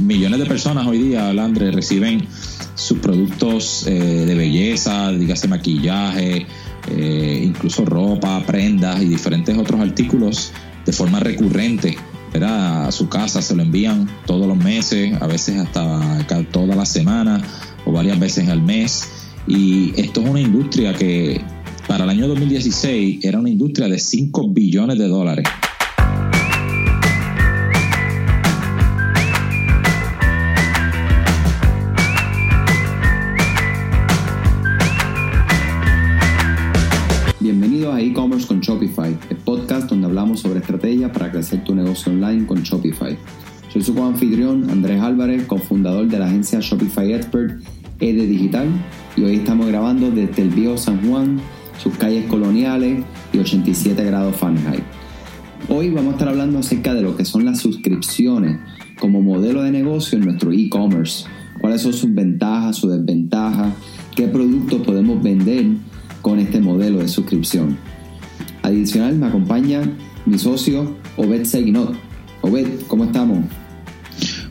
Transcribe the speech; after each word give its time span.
millones 0.00 0.38
de 0.38 0.46
personas 0.46 0.86
hoy 0.86 0.98
día, 0.98 1.32
Landre, 1.32 1.70
reciben 1.70 2.26
sus 2.74 2.98
productos 2.98 3.86
eh, 3.86 3.92
de 3.92 4.34
belleza, 4.34 5.12
dígase 5.12 5.48
maquillaje, 5.48 6.46
eh, 6.90 7.42
incluso 7.44 7.84
ropa, 7.84 8.42
prendas 8.46 9.02
y 9.02 9.06
diferentes 9.06 9.56
otros 9.56 9.80
artículos 9.80 10.52
de 10.84 10.92
forma 10.92 11.20
recurrente. 11.20 11.96
A 12.42 12.92
su 12.92 13.08
casa 13.08 13.40
se 13.40 13.56
lo 13.56 13.62
envían 13.62 14.06
todos 14.26 14.46
los 14.46 14.58
meses, 14.58 15.14
a 15.22 15.26
veces 15.26 15.56
hasta 15.56 16.42
toda 16.52 16.76
la 16.76 16.84
semana 16.84 17.42
o 17.86 17.92
varias 17.92 18.18
veces 18.18 18.50
al 18.50 18.60
mes. 18.60 19.08
Y 19.46 19.98
esto 19.98 20.20
es 20.20 20.28
una 20.28 20.40
industria 20.40 20.92
que 20.92 21.40
para 21.88 22.04
el 22.04 22.10
año 22.10 22.28
2016 22.28 23.24
era 23.24 23.38
una 23.38 23.48
industria 23.48 23.88
de 23.88 23.98
5 23.98 24.48
billones 24.50 24.98
de 24.98 25.08
dólares. 25.08 25.46
Crecer 41.36 41.62
tu 41.64 41.74
negocio 41.74 42.12
online 42.12 42.46
con 42.46 42.62
Shopify. 42.62 43.16
Soy 43.70 43.82
su 43.82 43.94
coanfitrión 43.94 44.70
Andrés 44.70 45.02
Álvarez, 45.02 45.44
cofundador 45.44 46.08
de 46.08 46.18
la 46.18 46.26
agencia 46.26 46.60
Shopify 46.60 47.12
Expert 47.12 47.60
e 48.00 48.14
de 48.14 48.26
Digital 48.26 48.68
y 49.16 49.24
hoy 49.24 49.36
estamos 49.36 49.66
grabando 49.66 50.10
desde 50.10 50.42
el 50.42 50.48
viejo 50.48 50.78
San 50.78 51.06
Juan, 51.06 51.38
sus 51.78 51.94
calles 51.98 52.24
coloniales 52.26 53.04
y 53.34 53.38
87 53.38 54.02
grados 54.04 54.34
Fahrenheit. 54.36 54.82
Hoy 55.68 55.90
vamos 55.90 56.12
a 56.12 56.12
estar 56.12 56.28
hablando 56.28 56.58
acerca 56.60 56.94
de 56.94 57.02
lo 57.02 57.16
que 57.16 57.26
son 57.26 57.44
las 57.44 57.60
suscripciones 57.60 58.58
como 58.98 59.20
modelo 59.20 59.62
de 59.62 59.72
negocio 59.72 60.16
en 60.16 60.24
nuestro 60.24 60.52
e-commerce. 60.52 61.26
¿Cuáles 61.60 61.82
son 61.82 61.92
sus 61.92 62.14
ventajas, 62.14 62.76
sus 62.76 62.92
desventajas? 62.92 63.74
¿Qué 64.14 64.26
productos 64.26 64.80
podemos 64.80 65.22
vender 65.22 65.66
con 66.22 66.38
este 66.38 66.60
modelo 66.60 67.00
de 67.00 67.08
suscripción? 67.08 67.76
Adicional 68.62 69.16
me 69.16 69.26
acompaña 69.26 69.82
mi 70.24 70.38
socio 70.38 70.96
Obed 71.16 71.44
Seguinot. 71.44 71.94
Obed, 72.42 72.66
¿cómo 72.88 73.04
estamos? 73.04 73.44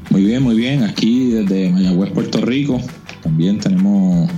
Muy 0.10 0.26
bien, 0.26 0.42
muy 0.42 0.56
bien. 0.56 0.84
Aquí 0.84 1.30
desde 1.30 1.70
Mayagüez, 1.70 2.12
Puerto 2.12 2.42
Rico. 2.42 2.82
También 3.22 3.60
tenemos 3.60 4.32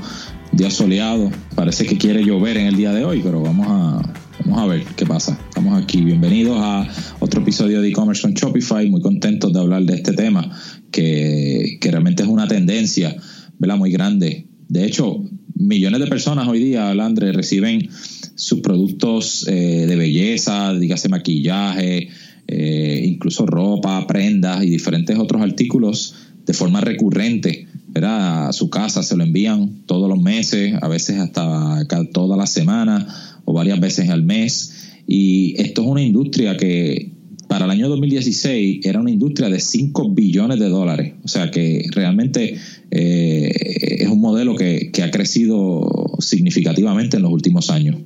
día 0.51 0.69
soleado. 0.69 1.31
Parece 1.55 1.85
que 1.85 1.97
quiere 1.97 2.23
llover 2.23 2.57
en 2.57 2.67
el 2.67 2.75
día 2.75 2.91
de 2.91 3.05
hoy, 3.05 3.21
pero 3.23 3.41
vamos 3.41 3.67
a, 3.69 4.13
vamos 4.43 4.59
a 4.59 4.65
ver 4.65 4.83
qué 4.97 5.05
pasa. 5.05 5.39
Estamos 5.47 5.81
aquí. 5.81 6.01
Bienvenidos 6.01 6.57
a 6.59 6.85
otro 7.19 7.41
episodio 7.41 7.81
de 7.81 7.89
e-commerce 7.89 8.21
con 8.21 8.33
Shopify. 8.33 8.89
Muy 8.89 9.01
contentos 9.01 9.53
de 9.53 9.59
hablar 9.59 9.83
de 9.83 9.95
este 9.95 10.11
tema, 10.11 10.51
que, 10.91 11.77
que 11.79 11.91
realmente 11.91 12.23
es 12.23 12.29
una 12.29 12.47
tendencia 12.47 13.15
¿verdad? 13.57 13.77
muy 13.77 13.91
grande. 13.91 14.47
De 14.67 14.85
hecho, 14.85 15.23
millones 15.55 16.01
de 16.01 16.07
personas 16.07 16.45
hoy 16.47 16.59
día, 16.59 16.93
Landre, 16.93 17.31
reciben 17.31 17.89
sus 18.37 18.61
productos 18.61 19.47
eh, 19.47 19.85
de 19.87 19.95
belleza, 19.95 20.73
dígase 20.75 21.09
maquillaje, 21.09 22.09
eh, 22.47 23.03
incluso 23.03 23.47
ropa, 23.47 24.05
prendas 24.05 24.63
y 24.63 24.69
diferentes 24.69 25.17
otros 25.17 25.41
artículos 25.41 26.15
de 26.45 26.53
forma 26.53 26.79
recurrente. 26.79 27.67
A 27.99 28.51
su 28.53 28.69
casa 28.69 29.01
se 29.01 29.17
lo 29.17 29.23
envían 29.23 29.81
todos 29.87 30.07
los 30.07 30.21
meses, 30.21 30.75
a 30.79 30.87
veces 30.87 31.17
hasta 31.17 31.83
toda 32.13 32.37
la 32.37 32.45
semana 32.45 33.07
o 33.43 33.53
varias 33.53 33.79
veces 33.79 34.09
al 34.09 34.21
mes. 34.21 34.93
Y 35.07 35.59
esto 35.59 35.81
es 35.81 35.87
una 35.87 36.03
industria 36.03 36.55
que 36.57 37.11
para 37.47 37.65
el 37.65 37.71
año 37.71 37.89
2016 37.89 38.85
era 38.85 38.99
una 38.99 39.09
industria 39.09 39.49
de 39.49 39.59
5 39.59 40.11
billones 40.11 40.59
de 40.59 40.69
dólares. 40.69 41.15
O 41.23 41.27
sea 41.27 41.49
que 41.49 41.87
realmente 41.91 42.55
eh, 42.91 43.51
es 43.99 44.07
un 44.07 44.21
modelo 44.21 44.55
que, 44.55 44.91
que 44.93 45.01
ha 45.01 45.09
crecido 45.09 45.89
significativamente 46.19 47.17
en 47.17 47.23
los 47.23 47.31
últimos 47.31 47.71
años. 47.71 47.97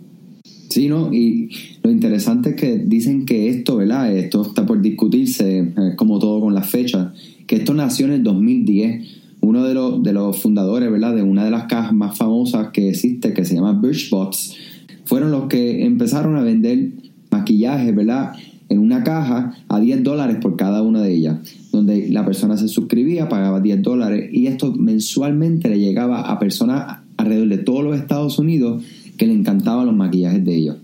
Sí, 0.72 0.88
¿no? 0.88 1.14
Y 1.14 1.50
lo 1.84 1.92
interesante 1.92 2.52
es 2.52 2.56
que 2.56 2.78
dicen 2.78 3.26
que 3.26 3.50
esto, 3.50 3.76
¿verdad? 3.76 4.16
Esto 4.16 4.42
está 4.42 4.66
por 4.66 4.82
discutirse, 4.82 5.60
eh, 5.60 5.96
como 5.98 6.18
todo 6.18 6.40
con 6.40 6.54
las 6.54 6.70
fechas, 6.70 7.10
que 7.46 7.58
esto 7.58 7.74
nació 7.74 8.06
en 8.06 8.14
el 8.14 8.24
2010. 8.24 9.06
Uno 9.42 9.66
de 9.66 9.74
los, 9.74 10.02
de 10.02 10.14
los 10.14 10.42
fundadores, 10.42 10.90
¿verdad? 10.90 11.14
De 11.14 11.24
una 11.24 11.44
de 11.44 11.52
las 11.52 11.66
cajas 11.66 11.92
más 11.92 12.18
famosas 12.18 12.70
que 12.70 12.88
existe, 12.88 13.34
que 13.34 13.44
se 13.44 13.56
llama 13.56 13.74
Birchbox, 13.74 14.56
fueron 15.04 15.32
los 15.32 15.48
que 15.48 15.84
empezaron 15.84 16.38
a 16.38 16.42
vender 16.42 16.92
maquillaje, 17.32 17.92
¿verdad? 17.92 18.32
En 18.70 18.80
una 18.80 19.04
caja 19.04 19.58
a 19.68 19.78
10 19.78 20.04
dólares 20.04 20.38
por 20.42 20.56
cada 20.56 20.84
una 20.84 21.02
de 21.02 21.14
ellas, 21.14 21.40
donde 21.74 22.08
la 22.08 22.24
persona 22.24 22.56
se 22.56 22.70
suscribía, 22.70 23.28
pagaba 23.28 23.60
10 23.60 23.82
dólares 23.82 24.30
y 24.32 24.48
esto 24.48 24.72
mensualmente 24.72 25.68
le 25.68 25.80
llegaba 25.80 26.22
a 26.32 26.40
personas 26.40 27.00
alrededor 27.18 27.50
de 27.50 27.58
todos 27.58 27.84
los 27.84 27.98
Estados 27.98 28.40
Unidos 28.40 28.82
que 29.22 29.28
le 29.28 29.34
encantaban 29.34 29.86
los 29.86 29.94
maquillajes 29.94 30.44
de 30.44 30.56
ellos. 30.56 30.78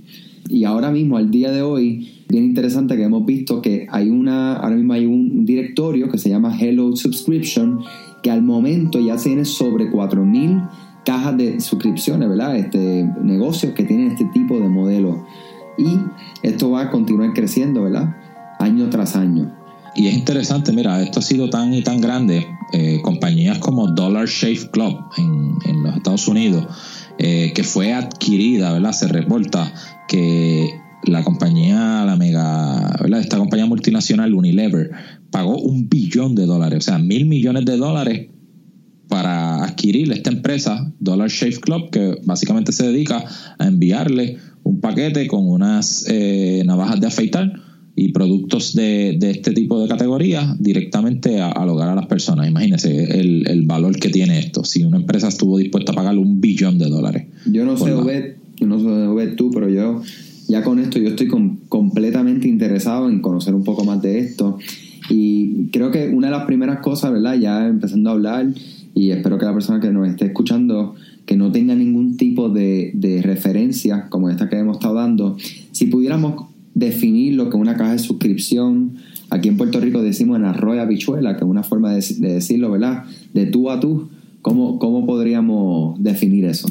Y 0.47 0.63
ahora 0.63 0.91
mismo, 0.91 1.17
al 1.17 1.31
día 1.31 1.51
de 1.51 1.63
hoy, 1.63 2.23
bien 2.29 2.43
interesante 2.43 2.95
que 2.95 3.01
hemos 3.01 3.25
visto 3.25 3.63
que 3.63 3.87
hay 3.89 4.11
una, 4.11 4.57
ahora 4.57 4.75
mismo 4.75 4.93
hay 4.93 5.07
un 5.07 5.43
directorio 5.43 6.07
que 6.07 6.19
se 6.19 6.29
llama 6.29 6.55
Hello 6.55 6.95
Subscription, 6.95 7.79
que 8.21 8.29
al 8.29 8.43
momento 8.43 8.99
ya 8.99 9.15
tiene 9.15 9.43
sobre 9.43 9.91
4.000 9.91 10.69
cajas 11.03 11.35
de 11.35 11.59
suscripciones, 11.59 12.29
¿verdad? 12.29 12.57
Este, 12.57 13.09
negocios 13.23 13.73
que 13.73 13.83
tienen 13.85 14.11
este 14.11 14.25
tipo 14.25 14.59
de 14.59 14.69
modelo. 14.69 15.25
Y 15.79 15.97
esto 16.43 16.69
va 16.69 16.81
a 16.81 16.91
continuar 16.91 17.33
creciendo, 17.33 17.85
¿verdad? 17.85 18.15
Año 18.59 18.87
tras 18.91 19.15
año. 19.15 19.51
Y 19.95 20.09
es 20.09 20.13
interesante, 20.15 20.71
mira, 20.73 21.01
esto 21.01 21.21
ha 21.21 21.23
sido 21.23 21.49
tan 21.49 21.73
y 21.73 21.81
tan 21.81 22.01
grande. 22.01 22.45
Eh, 22.71 22.99
compañías 23.01 23.57
como 23.57 23.87
Dollar 23.87 24.27
Shave 24.27 24.69
Club 24.69 24.95
en, 25.17 25.55
en 25.65 25.81
los 25.81 25.95
Estados 25.95 26.27
Unidos 26.27 26.67
eh, 27.19 27.51
que 27.53 27.63
fue 27.63 27.93
adquirida, 27.93 28.73
¿verdad? 28.73 28.91
Se 28.91 29.07
reporta 29.07 29.73
que 30.07 30.69
la 31.03 31.23
compañía, 31.23 32.03
la 32.05 32.15
mega, 32.15 32.95
¿verdad? 33.01 33.19
Esta 33.21 33.37
compañía 33.37 33.65
multinacional 33.65 34.33
Unilever 34.33 34.91
pagó 35.31 35.57
un 35.57 35.89
billón 35.89 36.35
de 36.35 36.45
dólares, 36.45 36.79
o 36.79 36.81
sea, 36.81 36.97
mil 36.97 37.25
millones 37.25 37.65
de 37.65 37.77
dólares 37.77 38.27
para 39.07 39.63
adquirir 39.63 40.11
esta 40.11 40.29
empresa, 40.29 40.91
Dollar 40.99 41.29
Shave 41.29 41.59
Club, 41.59 41.89
que 41.91 42.17
básicamente 42.25 42.71
se 42.71 42.87
dedica 42.87 43.23
a 43.57 43.67
enviarle 43.67 44.37
un 44.63 44.81
paquete 44.81 45.27
con 45.27 45.47
unas 45.47 46.05
eh, 46.09 46.61
navajas 46.65 46.99
de 46.99 47.07
afeitar 47.07 47.66
y 47.99 48.11
productos 48.11 48.75
de, 48.75 49.17
este 49.19 49.53
tipo 49.53 49.81
de 49.81 49.87
categorías 49.87 50.61
directamente 50.61 51.41
a, 51.41 51.49
al 51.49 51.67
hogar 51.69 51.89
a 51.89 51.95
las 51.95 52.05
personas. 52.05 52.47
Imagínense 52.47 53.19
el, 53.19 53.63
valor 53.65 53.99
que 53.99 54.09
tiene 54.09 54.37
esto. 54.37 54.63
Si 54.63 54.83
una 54.83 54.97
empresa 54.97 55.29
estuvo 55.29 55.57
dispuesta 55.57 55.93
a 55.93 55.95
pagar 55.95 56.15
un 56.15 56.39
billón 56.39 56.77
de 56.77 56.89
dólares. 56.89 57.25
Yo 57.51 57.65
no 57.65 57.75
sé, 57.75 57.91
Obed, 57.93 58.35
yo 58.57 58.67
no 58.67 58.79
sé, 58.79 58.85
Obed, 58.85 59.35
tú, 59.35 59.49
pero 59.49 59.67
yo 59.67 60.03
ya 60.47 60.63
con 60.63 60.77
esto 60.77 60.99
yo 60.99 61.09
estoy 61.09 61.27
completamente 61.67 62.47
interesado 62.47 63.09
en 63.09 63.19
conocer 63.19 63.55
un 63.55 63.63
poco 63.63 63.83
más 63.83 63.99
de 64.03 64.19
esto. 64.19 64.59
Y 65.09 65.65
creo 65.71 65.89
que 65.89 66.09
una 66.09 66.27
de 66.27 66.33
las 66.33 66.45
primeras 66.45 66.81
cosas, 66.81 67.11
¿verdad? 67.11 67.33
Ya 67.39 67.67
empezando 67.67 68.11
a 68.11 68.13
hablar, 68.13 68.45
y 68.93 69.09
espero 69.09 69.39
que 69.39 69.45
la 69.45 69.53
persona 69.53 69.79
que 69.79 69.91
nos 69.91 70.07
esté 70.07 70.25
escuchando 70.25 70.93
que 71.25 71.35
no 71.35 71.51
tenga 71.51 71.73
ningún 71.73 72.15
tipo 72.15 72.49
de, 72.49 72.91
de 72.93 73.23
referencia 73.23 74.07
como 74.09 74.29
esta 74.29 74.49
que 74.49 74.59
hemos 74.59 74.77
estado 74.77 74.93
dando, 74.93 75.35
si 75.71 75.87
pudiéramos 75.87 76.56
definir 76.77 77.33
lo 77.33 77.49
que 77.49 77.57
es 77.57 77.61
una 77.61 77.75
caja 77.75 77.93
de 77.93 77.99
suscripción. 77.99 78.97
Aquí 79.29 79.49
en 79.49 79.57
Puerto 79.57 79.79
Rico 79.79 80.01
decimos 80.01 80.37
en 80.37 80.45
arroyo 80.45 80.85
bichuela, 80.85 81.35
que 81.35 81.43
es 81.43 81.49
una 81.49 81.63
forma 81.63 81.91
de, 81.91 82.01
decirlo, 82.19 82.71
¿verdad? 82.71 83.03
De 83.33 83.47
tú 83.47 83.71
a 83.71 83.79
tú. 83.79 84.09
¿Cómo, 84.43 84.77
¿Cómo 84.77 85.05
podríamos 85.05 86.01
definir 86.01 86.45
eso? 86.45 86.69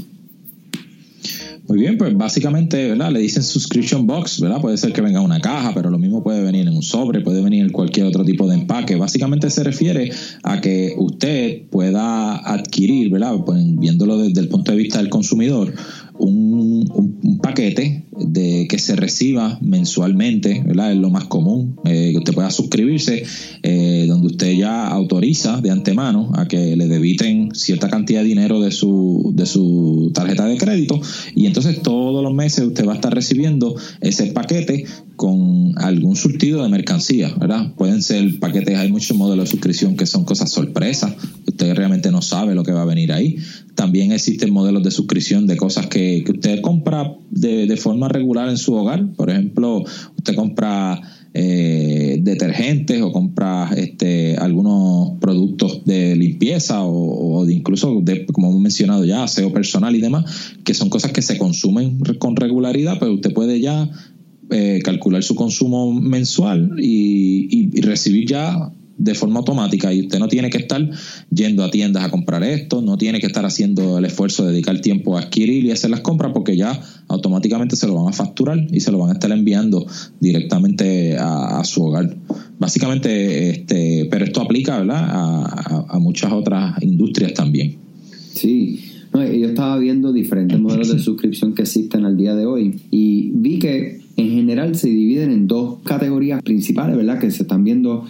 Muy 1.69 1.81
bien, 1.81 1.99
pues 1.99 2.17
básicamente, 2.17 2.91
¿verdad? 2.91 3.11
Le 3.11 3.19
dicen 3.19 3.43
subscription 3.43 4.07
box, 4.07 4.41
¿verdad? 4.41 4.61
Puede 4.61 4.77
ser 4.77 4.93
que 4.93 5.01
venga 5.01 5.21
una 5.21 5.41
caja, 5.41 5.73
pero 5.75 5.91
lo 5.91 5.99
mismo 5.99 6.23
puede 6.23 6.41
venir 6.45 6.69
en 6.69 6.77
un 6.77 6.83
sobre, 6.83 7.23
puede 7.23 7.43
venir 7.43 7.65
en 7.65 7.73
cualquier 7.73 8.07
otro 8.07 8.25
tipo 8.25 8.49
de 8.49 8.55
empaque. 8.55 8.95
Básicamente 8.95 9.51
se 9.51 9.65
refiere 9.65 10.13
a 10.45 10.61
que 10.61 10.95
usted 10.97 11.63
pueda 11.69 12.37
adquirir, 12.37 13.11
¿verdad? 13.11 13.35
Pues 13.45 13.61
viéndolo 13.79 14.19
desde 14.19 14.41
el 14.41 14.49
punto 14.49 14.71
de 14.71 14.79
vista 14.79 14.99
del 14.99 15.09
consumidor, 15.09 15.75
un, 16.19 16.91
un, 17.23 17.39
paquete 17.39 18.05
de 18.19 18.67
que 18.69 18.79
se 18.79 18.97
reciba 18.97 19.59
mensualmente, 19.61 20.63
¿verdad? 20.67 20.93
Es 20.93 20.99
lo 20.99 21.11
más 21.11 21.25
común, 21.25 21.77
eh, 21.85 22.11
que 22.13 22.19
usted 22.19 22.35
pueda 22.35 22.51
suscribirse, 22.51 23.25
eh, 23.63 24.07
donde 24.09 24.29
usted 24.29 24.53
ya 24.55 24.89
autoriza 24.89 25.61
de 25.61 25.71
antemano 25.71 26.33
a 26.35 26.49
que 26.49 26.77
le 26.77 26.89
debiten 26.89 27.55
cierta 27.55 27.89
cantidad 27.89 28.23
de 28.23 28.29
dinero 28.29 28.61
de 28.61 28.71
su, 28.71 29.33
de 29.35 29.47
su 29.47 30.11
tarjeta 30.15 30.47
de 30.47 30.57
crédito 30.57 31.01
y 31.35 31.47
entonces 31.47 31.83
todos 31.83 32.23
los 32.23 32.35
meses 32.35 32.67
usted 32.67 32.87
va 32.87 32.93
a 32.93 32.97
estar 32.97 33.15
recibiendo 33.15 33.75
ese 34.01 34.27
paquete 34.27 34.85
con 35.17 35.73
algún 35.79 36.17
surtido 36.17 36.63
de 36.63 36.69
mercancía, 36.69 37.35
¿verdad? 37.39 37.75
Pueden 37.75 38.03
ser 38.03 38.39
paquetes, 38.39 38.77
hay 38.77 38.93
muchos 38.93 39.17
modelos 39.17 39.47
de 39.47 39.51
suscripción 39.51 39.97
que 39.97 40.07
son 40.07 40.25
cosas 40.25 40.51
sorpresas, 40.51 41.15
usted 41.47 41.75
realmente 41.75 42.11
no 42.11 42.23
sabe 42.23 42.55
lo 42.55 42.63
que 42.63 42.73
va 42.73 42.83
a 42.83 42.87
venir 42.87 43.13
ahí. 43.13 43.37
También 43.75 44.13
existen 44.13 44.53
modelos 44.53 44.83
de 44.83 44.91
suscripción 44.91 45.47
de 45.47 45.57
cosas 45.57 45.87
que, 45.87 46.06
usted 46.29 46.61
compra 46.61 47.17
de, 47.31 47.67
de, 47.67 47.77
forma 47.77 48.09
regular 48.09 48.49
en 48.49 48.57
su 48.57 48.75
hogar. 48.75 49.13
Por 49.13 49.31
ejemplo, 49.31 49.85
usted 50.17 50.35
compra 50.35 51.01
eh, 51.35 52.19
detergentes 52.23 53.03
o 53.03 53.13
compras 53.13 53.77
este, 53.77 54.37
algunos 54.37 55.19
productos 55.21 55.85
de 55.85 56.17
limpieza 56.17 56.83
o, 56.83 57.49
incluso, 57.49 58.01
de, 58.03 58.25
como 58.27 58.49
hemos 58.49 58.61
mencionado 58.61 59.05
ya, 59.05 59.25
aseo 59.25 59.53
personal 59.53 59.95
y 59.95 60.01
demás, 60.01 60.55
que 60.65 60.73
son 60.73 60.89
cosas 60.89 61.13
que 61.13 61.23
se 61.23 61.37
consumen 61.37 62.01
con 62.19 62.37
regularidad, 62.37 62.97
pero 62.99 63.13
usted 63.13 63.35
puede 63.35 63.61
ya 63.61 63.91
eh, 64.51 64.81
calcular 64.83 65.23
su 65.23 65.35
consumo 65.35 65.93
mensual 65.93 66.77
y, 66.79 67.49
y 67.77 67.81
recibir 67.83 68.27
ya 68.27 68.73
de 68.99 69.15
forma 69.15 69.41
automática 69.41 69.93
y 69.93 70.03
usted 70.03 70.19
no 70.19 70.29
tiene 70.29 70.51
que 70.51 70.59
estar 70.59 70.89
yendo 71.31 71.65
a 71.65 71.71
tiendas 71.71 72.05
a 72.05 72.11
comprar 72.11 72.43
esto, 72.43 72.81
no 72.81 72.97
tiene 72.97 73.21
que 73.21 73.27
estar 73.27 73.45
haciendo 73.45 73.99
el 73.99 74.05
esfuerzo 74.05 74.45
de 74.45 74.53
dedicar 74.53 74.81
tiempo 74.81 75.17
a 75.17 75.23
adquirir 75.23 75.65
y 75.65 75.71
hacer 75.71 75.91
las 75.91 76.01
compras 76.01 76.33
porque 76.33 76.57
ya 76.57 76.81
automáticamente 77.09 77.77
se 77.77 77.87
lo 77.87 77.95
van 77.95 78.09
a 78.09 78.17
facturar 78.17 78.67
y 78.71 78.81
se 78.81 78.91
lo 78.91 78.99
van 78.99 79.11
a 79.11 79.13
estar 79.15 79.31
enviando 79.31 79.87
directamente 80.21 81.17
a, 81.19 81.63
su 81.65 81.85
hogar. 81.85 82.17
Básicamente, 82.59 83.51
este, 83.51 84.09
pero 84.11 84.25
esto 84.25 84.41
aplica 84.41 84.79
¿verdad? 84.79 85.05
A, 85.05 85.87
a, 85.89 85.99
muchas 85.99 86.33
otras 86.33 86.83
industrias 86.83 87.35
también. 87.35 87.77
Sí, 88.33 88.81
yo 89.13 89.49
estaba 89.49 89.79
viendo 89.79 90.13
diferentes 90.13 90.59
modelos 90.59 90.89
de 90.89 90.99
suscripción 90.99 91.55
que 91.55 91.63
existen 91.63 92.05
al 92.05 92.17
día 92.17 92.35
de 92.35 92.47
hoy 92.47 92.81
y 92.91 93.31
vi 93.35 93.59
que 93.59 94.01
en 94.17 94.31
general 94.31 94.75
se 94.77 94.89
dividen 94.89 95.31
en 95.31 95.47
dos 95.47 95.79
categorías 95.85 96.43
principales, 96.43 96.97
¿verdad? 96.97 97.19
Que 97.19 97.31
se 97.31 97.43
están 97.43 97.65
viendo 97.65 98.07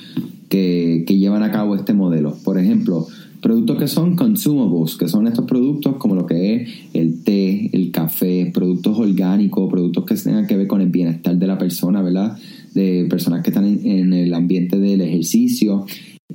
que, 0.48 1.04
llevan 1.08 1.42
a 1.42 1.50
cabo 1.50 1.74
este 1.74 1.92
modelo. 1.92 2.36
Por 2.44 2.58
ejemplo, 2.58 3.06
productos 3.40 3.78
que 3.78 3.88
son 3.88 4.16
consumables, 4.16 4.96
que 4.96 5.08
son 5.08 5.26
estos 5.26 5.44
productos 5.44 5.96
como 5.96 6.14
lo 6.14 6.26
que 6.26 6.54
es 6.54 6.68
el 6.94 7.22
té, 7.22 7.70
el 7.72 7.90
café, 7.90 8.50
productos 8.52 8.98
orgánicos, 8.98 9.70
productos 9.70 10.04
que 10.04 10.14
tengan 10.14 10.46
que 10.46 10.56
ver 10.56 10.66
con 10.66 10.80
el 10.80 10.88
bienestar 10.88 11.36
de 11.36 11.46
la 11.46 11.58
persona, 11.58 12.02
¿verdad? 12.02 12.36
De 12.74 13.06
personas 13.08 13.42
que 13.42 13.50
están 13.50 13.64
en, 13.64 14.12
el 14.12 14.34
ambiente 14.34 14.78
del 14.78 15.00
ejercicio, 15.00 15.86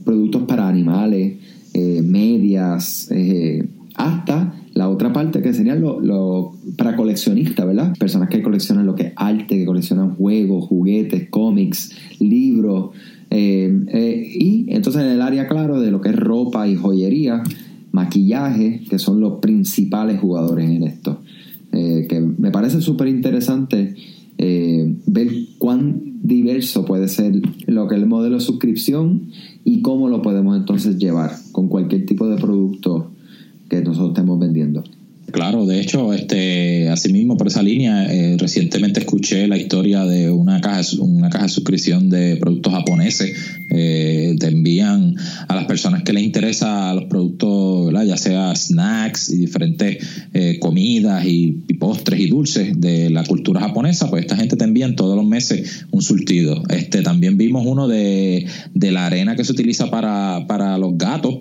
productos 0.03 0.43
para 0.43 0.67
animales, 0.67 1.37
eh, 1.73 2.01
medias, 2.03 3.09
eh, 3.11 3.65
hasta 3.95 4.55
la 4.73 4.89
otra 4.89 5.11
parte 5.11 5.41
que 5.41 5.53
sería 5.53 5.75
lo, 5.75 6.53
para 6.77 6.95
coleccionistas, 6.95 7.65
¿verdad? 7.65 7.93
Personas 7.97 8.29
que 8.29 8.41
coleccionan 8.41 8.85
lo 8.85 8.95
que 8.95 9.07
es 9.07 9.13
arte, 9.15 9.57
que 9.57 9.65
coleccionan 9.65 10.15
juegos, 10.15 10.65
juguetes, 10.65 11.29
cómics, 11.29 11.91
libros, 12.19 12.91
eh, 13.33 13.85
eh, 13.87 14.31
y 14.35 14.65
entonces 14.69 15.01
en 15.03 15.09
el 15.09 15.21
área, 15.21 15.47
claro, 15.47 15.79
de 15.79 15.89
lo 15.89 16.01
que 16.01 16.09
es 16.09 16.15
ropa 16.17 16.67
y 16.67 16.75
joyería, 16.75 17.43
maquillaje, 17.93 18.81
que 18.89 18.90
son 19.01 19.19
los 19.19 19.39
principales 19.39 20.19
jugadores 20.19 20.69
en 20.69 20.83
esto. 20.83 21.19
Eh, 21.73 22.07
que 22.09 22.19
me 22.19 22.51
parece 22.51 22.81
súper 22.81 23.07
interesante 23.07 23.95
ver 25.05 25.27
cuán 25.59 26.01
diverso 26.23 26.83
puede 26.83 27.07
ser 27.07 27.39
lo 27.67 27.87
que 27.87 27.93
es 27.93 28.01
el 28.01 28.07
modelo 28.07 28.35
de 28.37 28.41
suscripción 28.41 29.27
y 29.63 29.83
cómo 29.83 30.09
lo 30.09 30.23
podemos 30.23 30.57
entonces 30.57 30.97
llevar 30.97 31.31
con 31.51 31.67
cualquier 31.67 32.07
tipo 32.07 32.27
de 32.27 32.37
producto 32.37 33.11
que 33.69 33.81
nosotros 33.83 34.09
estemos 34.09 34.39
vendiendo. 34.39 34.83
Claro, 35.31 35.65
de 35.65 35.79
hecho, 35.79 36.13
este, 36.13 36.89
asimismo 36.89 37.37
por 37.37 37.47
esa 37.47 37.63
línea, 37.63 38.11
eh, 38.11 38.35
recientemente 38.37 38.99
escuché 38.99 39.47
la 39.47 39.57
historia 39.57 40.05
de 40.05 40.29
una 40.29 40.61
caja, 40.61 40.81
una 40.99 41.29
caja 41.29 41.45
de 41.45 41.49
suscripción 41.49 42.09
de 42.09 42.35
productos 42.37 42.73
japoneses. 42.73 43.33
Eh, 43.69 44.35
te 44.39 44.47
envían 44.47 45.15
a 45.47 45.55
las 45.55 45.65
personas 45.65 46.03
que 46.03 46.11
les 46.11 46.23
interesa 46.23 46.93
los 46.93 47.05
productos, 47.05 47.93
ya 48.05 48.17
sea 48.17 48.53
snacks 48.53 49.29
y 49.29 49.37
diferentes 49.37 49.97
eh, 50.33 50.59
comidas 50.59 51.25
y, 51.25 51.51
postres 51.79 52.19
y 52.19 52.27
dulces 52.27 52.79
de 52.79 53.09
la 53.09 53.23
cultura 53.23 53.59
japonesa, 53.61 54.07
pues 54.09 54.23
esta 54.23 54.35
gente 54.35 54.55
te 54.55 54.63
envían 54.65 54.95
todos 54.95 55.15
los 55.15 55.25
meses 55.25 55.85
un 55.89 56.03
surtido. 56.03 56.61
Este, 56.69 57.01
también 57.01 57.37
vimos 57.37 57.65
uno 57.65 57.87
de, 57.87 58.45
de 58.75 58.91
la 58.91 59.07
arena 59.07 59.35
que 59.35 59.43
se 59.43 59.51
utiliza 59.51 59.89
para, 59.89 60.45
para 60.47 60.77
los 60.77 60.97
gatos. 60.97 61.37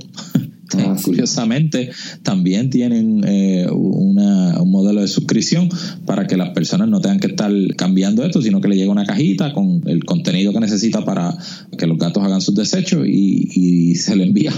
Curiosamente, 1.20 1.90
también 2.22 2.70
tienen 2.70 3.22
eh, 3.26 3.66
una, 3.70 4.58
un 4.62 4.70
modelo 4.70 5.02
de 5.02 5.08
suscripción 5.08 5.68
para 6.06 6.26
que 6.26 6.38
las 6.38 6.48
personas 6.50 6.88
no 6.88 7.02
tengan 7.02 7.20
que 7.20 7.26
estar 7.26 7.52
cambiando 7.76 8.24
esto, 8.24 8.40
sino 8.40 8.62
que 8.62 8.68
le 8.68 8.76
llegue 8.76 8.88
una 8.88 9.04
cajita 9.04 9.52
con 9.52 9.82
el 9.84 10.06
contenido 10.06 10.54
que 10.54 10.60
necesita 10.60 11.04
para 11.04 11.36
que 11.76 11.86
los 11.86 11.98
gatos 11.98 12.24
hagan 12.24 12.40
sus 12.40 12.54
desechos 12.54 13.06
y, 13.06 13.94
se 13.96 14.16
le 14.16 14.24
envía 14.24 14.52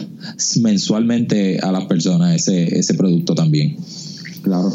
mensualmente 0.60 1.58
a 1.58 1.72
las 1.72 1.86
personas 1.86 2.36
ese, 2.36 2.78
ese 2.78 2.94
producto 2.94 3.34
también. 3.34 3.76
Claro. 4.42 4.72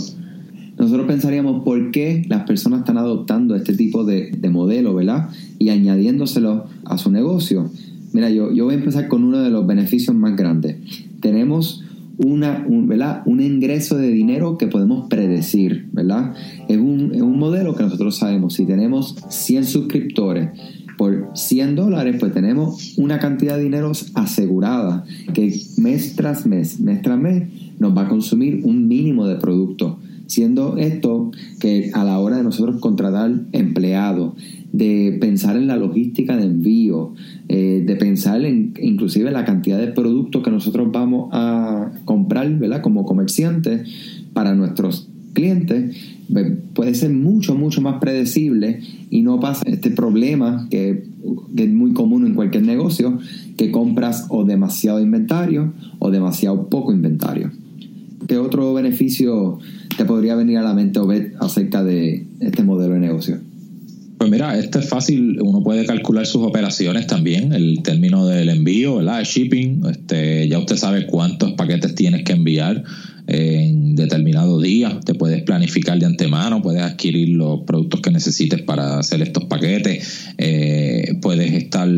Nosotros 0.77 1.07
pensaríamos 1.07 1.63
por 1.63 1.91
qué 1.91 2.25
las 2.27 2.43
personas 2.43 2.79
están 2.79 2.97
adoptando 2.97 3.55
este 3.55 3.73
tipo 3.73 4.03
de, 4.03 4.31
de 4.31 4.49
modelo, 4.49 4.93
¿verdad? 4.93 5.29
Y 5.57 5.69
añadiéndoselo 5.69 6.65
a 6.83 6.97
su 6.97 7.11
negocio. 7.11 7.71
Mira, 8.11 8.29
yo, 8.29 8.51
yo 8.51 8.65
voy 8.65 8.75
a 8.75 8.77
empezar 8.77 9.07
con 9.07 9.23
uno 9.23 9.41
de 9.41 9.49
los 9.49 9.65
beneficios 9.65 10.15
más 10.15 10.35
grandes 10.35 10.75
tenemos 11.19 11.83
una, 12.17 12.65
un, 12.67 12.87
¿verdad? 12.87 13.21
un 13.25 13.41
ingreso 13.41 13.97
de 13.97 14.09
dinero 14.09 14.57
que 14.57 14.67
podemos 14.67 15.07
predecir, 15.07 15.87
¿verdad? 15.91 16.33
Es 16.67 16.77
un, 16.77 17.11
es 17.13 17.21
un 17.21 17.37
modelo 17.37 17.75
que 17.75 17.83
nosotros 17.83 18.17
sabemos, 18.17 18.55
si 18.55 18.65
tenemos 18.65 19.15
100 19.29 19.65
suscriptores 19.65 20.49
por 20.97 21.29
100 21.35 21.75
dólares, 21.75 22.17
pues 22.19 22.33
tenemos 22.33 22.97
una 22.97 23.19
cantidad 23.19 23.57
de 23.57 23.63
dinero 23.63 23.91
asegurada 24.15 25.05
que 25.33 25.55
mes 25.77 26.15
tras 26.15 26.45
mes, 26.45 26.79
mes 26.79 27.01
tras 27.03 27.19
mes, 27.19 27.47
nos 27.79 27.95
va 27.95 28.03
a 28.03 28.09
consumir 28.09 28.61
un 28.63 28.87
mínimo 28.87 29.27
de 29.27 29.35
producto. 29.35 29.99
Siendo 30.27 30.77
esto 30.77 31.31
que 31.59 31.91
a 31.93 32.03
la 32.03 32.19
hora 32.19 32.37
de 32.37 32.43
nosotros 32.43 32.79
contratar 32.79 33.31
empleados, 33.53 34.33
de 34.71 35.17
pensar 35.19 35.57
en 35.57 35.67
la 35.67 35.77
logística 35.77 36.35
de 36.37 36.43
envío, 36.43 37.13
eh, 37.47 37.83
de 37.85 37.95
pensar 37.95 38.43
en 38.45 38.73
inclusive 38.81 39.31
la 39.31 39.45
cantidad 39.45 39.79
de 39.79 39.87
productos 39.87 40.43
que 40.43 40.51
nosotros 40.51 40.89
vamos 40.91 41.29
a 41.31 41.91
comprar, 42.05 42.49
¿verdad? 42.59 42.81
Como 42.81 43.05
comerciantes 43.05 43.89
para 44.33 44.53
nuestros 44.53 45.09
clientes, 45.33 45.95
puede 46.73 46.95
ser 46.95 47.11
mucho, 47.11 47.55
mucho 47.55 47.79
más 47.81 47.99
predecible 47.99 48.81
y 49.09 49.21
no 49.21 49.39
pasa 49.39 49.61
este 49.67 49.91
problema 49.91 50.67
que, 50.69 51.03
que, 51.55 51.63
es 51.63 51.69
muy 51.69 51.93
común 51.93 52.25
en 52.25 52.33
cualquier 52.33 52.63
negocio, 52.63 53.19
que 53.55 53.71
compras 53.71 54.25
o 54.29 54.43
demasiado 54.43 54.99
inventario 54.99 55.73
o 55.99 56.11
demasiado 56.11 56.69
poco 56.69 56.91
inventario. 56.91 57.51
¿Qué 58.27 58.37
otro 58.37 58.73
beneficio 58.73 59.59
te 59.97 60.05
podría 60.05 60.35
venir 60.35 60.59
a 60.59 60.61
la 60.61 60.73
mente, 60.73 60.99
Obed, 60.99 61.33
acerca 61.39 61.83
de 61.83 62.25
este 62.39 62.63
modelo 62.63 62.93
de 62.93 62.99
negocio? 62.99 63.39
Pues 64.17 64.31
mira, 64.31 64.57
este 64.57 64.79
es 64.79 64.89
fácil, 64.89 65.39
uno 65.41 65.61
puede 65.61 65.85
calcular 65.85 66.25
sus 66.25 66.41
operaciones 66.41 67.05
también, 67.05 67.53
el 67.53 67.83
término 67.83 68.25
del 68.25 68.49
envío, 68.49 68.95
¿verdad? 68.95 69.19
El 69.19 69.27
shipping, 69.27 69.83
este, 69.89 70.47
ya 70.47 70.57
usted 70.57 70.75
sabe 70.75 71.05
cuántos 71.05 71.53
paquetes 71.53 71.93
tienes 71.93 72.23
que 72.23 72.33
enviar 72.33 72.83
en 73.27 73.95
determinado 73.95 74.59
día, 74.61 74.99
te 75.03 75.13
puedes 75.13 75.43
planificar 75.43 75.99
de 75.99 76.05
antemano, 76.05 76.61
puedes 76.61 76.81
adquirir 76.81 77.29
los 77.29 77.61
productos 77.65 78.01
que 78.01 78.09
necesites 78.09 78.61
para 78.61 78.99
hacer 78.99 79.21
estos 79.21 79.45
paquetes, 79.45 80.29
eh, 80.37 81.13
puedes 81.21 81.53
estar 81.53 81.89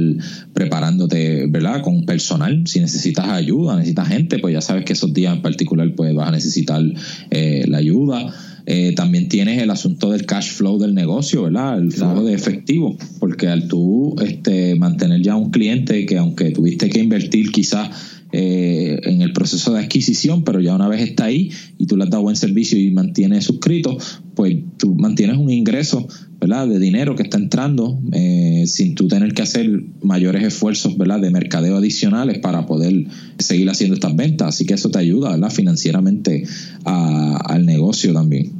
preparándote, 0.53 1.45
¿verdad? 1.47 1.83
Con 1.83 2.03
personal, 2.05 2.63
si 2.65 2.79
necesitas 2.79 3.29
ayuda, 3.29 3.77
necesitas 3.77 4.07
gente, 4.07 4.39
pues 4.39 4.53
ya 4.53 4.61
sabes 4.61 4.85
que 4.85 4.93
esos 4.93 5.13
días 5.13 5.35
en 5.35 5.43
particular 5.43 5.93
pues 5.95 6.13
vas 6.15 6.27
a 6.27 6.31
necesitar 6.31 6.81
eh, 7.29 7.63
la 7.67 7.77
ayuda. 7.77 8.33
Eh, 8.71 8.93
también 8.95 9.27
tienes 9.29 9.59
el 9.59 9.71
asunto 9.71 10.11
del 10.11 10.27
cash 10.27 10.51
flow 10.51 10.77
del 10.77 10.93
negocio, 10.93 11.41
¿verdad? 11.41 11.79
El 11.79 11.91
flujo 11.91 12.23
de 12.23 12.35
efectivo, 12.35 12.95
porque 13.19 13.47
al 13.47 13.67
tú 13.67 14.15
este, 14.21 14.75
mantener 14.75 15.23
ya 15.23 15.35
un 15.35 15.49
cliente 15.49 16.05
que 16.05 16.19
aunque 16.19 16.51
tuviste 16.51 16.87
que 16.87 16.99
invertir 16.99 17.51
quizás 17.51 17.89
eh, 18.31 18.99
en 19.05 19.23
el 19.23 19.33
proceso 19.33 19.73
de 19.73 19.79
adquisición, 19.79 20.43
pero 20.43 20.61
ya 20.61 20.75
una 20.75 20.87
vez 20.87 21.01
está 21.01 21.25
ahí 21.25 21.49
y 21.79 21.87
tú 21.87 21.97
le 21.97 22.03
has 22.03 22.11
dado 22.11 22.21
buen 22.21 22.35
servicio 22.35 22.77
y 22.77 22.91
mantienes 22.91 23.45
suscrito, 23.45 23.97
pues 24.35 24.55
tú 24.77 24.93
mantienes 24.93 25.37
un 25.37 25.49
ingreso 25.49 26.07
¿verdad? 26.39 26.67
de 26.67 26.77
dinero 26.77 27.15
que 27.15 27.23
está 27.23 27.39
entrando 27.39 27.99
eh, 28.11 28.65
sin 28.67 28.93
tú 28.93 29.07
tener 29.07 29.33
que 29.33 29.41
hacer 29.41 29.83
mayores 30.03 30.43
esfuerzos 30.43 30.95
¿verdad? 30.95 31.19
de 31.19 31.31
mercadeo 31.31 31.77
adicionales 31.77 32.37
para 32.37 32.67
poder 32.67 33.07
seguir 33.39 33.67
haciendo 33.67 33.95
estas 33.95 34.15
ventas. 34.15 34.49
Así 34.49 34.67
que 34.67 34.75
eso 34.75 34.91
te 34.91 34.99
ayuda 34.99 35.31
¿verdad? 35.31 35.49
financieramente 35.49 36.43
al 36.85 37.65
negocio 37.65 38.13
también. 38.13 38.58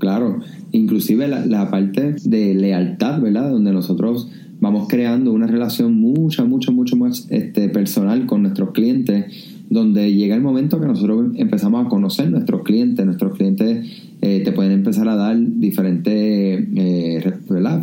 Claro, 0.00 0.40
inclusive 0.72 1.28
la, 1.28 1.70
parte 1.70 2.16
de 2.24 2.54
lealtad, 2.54 3.20
¿verdad? 3.20 3.50
Donde 3.50 3.72
nosotros 3.72 4.28
vamos 4.60 4.88
creando 4.88 5.32
una 5.32 5.46
relación 5.46 5.94
mucho, 5.94 6.44
mucho, 6.46 6.72
mucho 6.72 6.96
más 6.96 7.28
este, 7.30 7.68
personal 7.68 8.26
con 8.26 8.42
nuestros 8.42 8.72
clientes, 8.72 9.26
donde 9.70 10.12
llega 10.12 10.34
el 10.34 10.42
momento 10.42 10.80
que 10.80 10.86
nosotros 10.86 11.28
empezamos 11.36 11.86
a 11.86 11.88
conocer 11.88 12.28
nuestros 12.30 12.62
clientes, 12.62 13.06
nuestros 13.06 13.36
clientes 13.36 13.86
eh, 14.20 14.42
te 14.44 14.52
pueden 14.52 14.72
empezar 14.72 15.08
a 15.08 15.14
dar 15.14 15.38
diferentes 15.38 16.68
eh, 16.76 17.32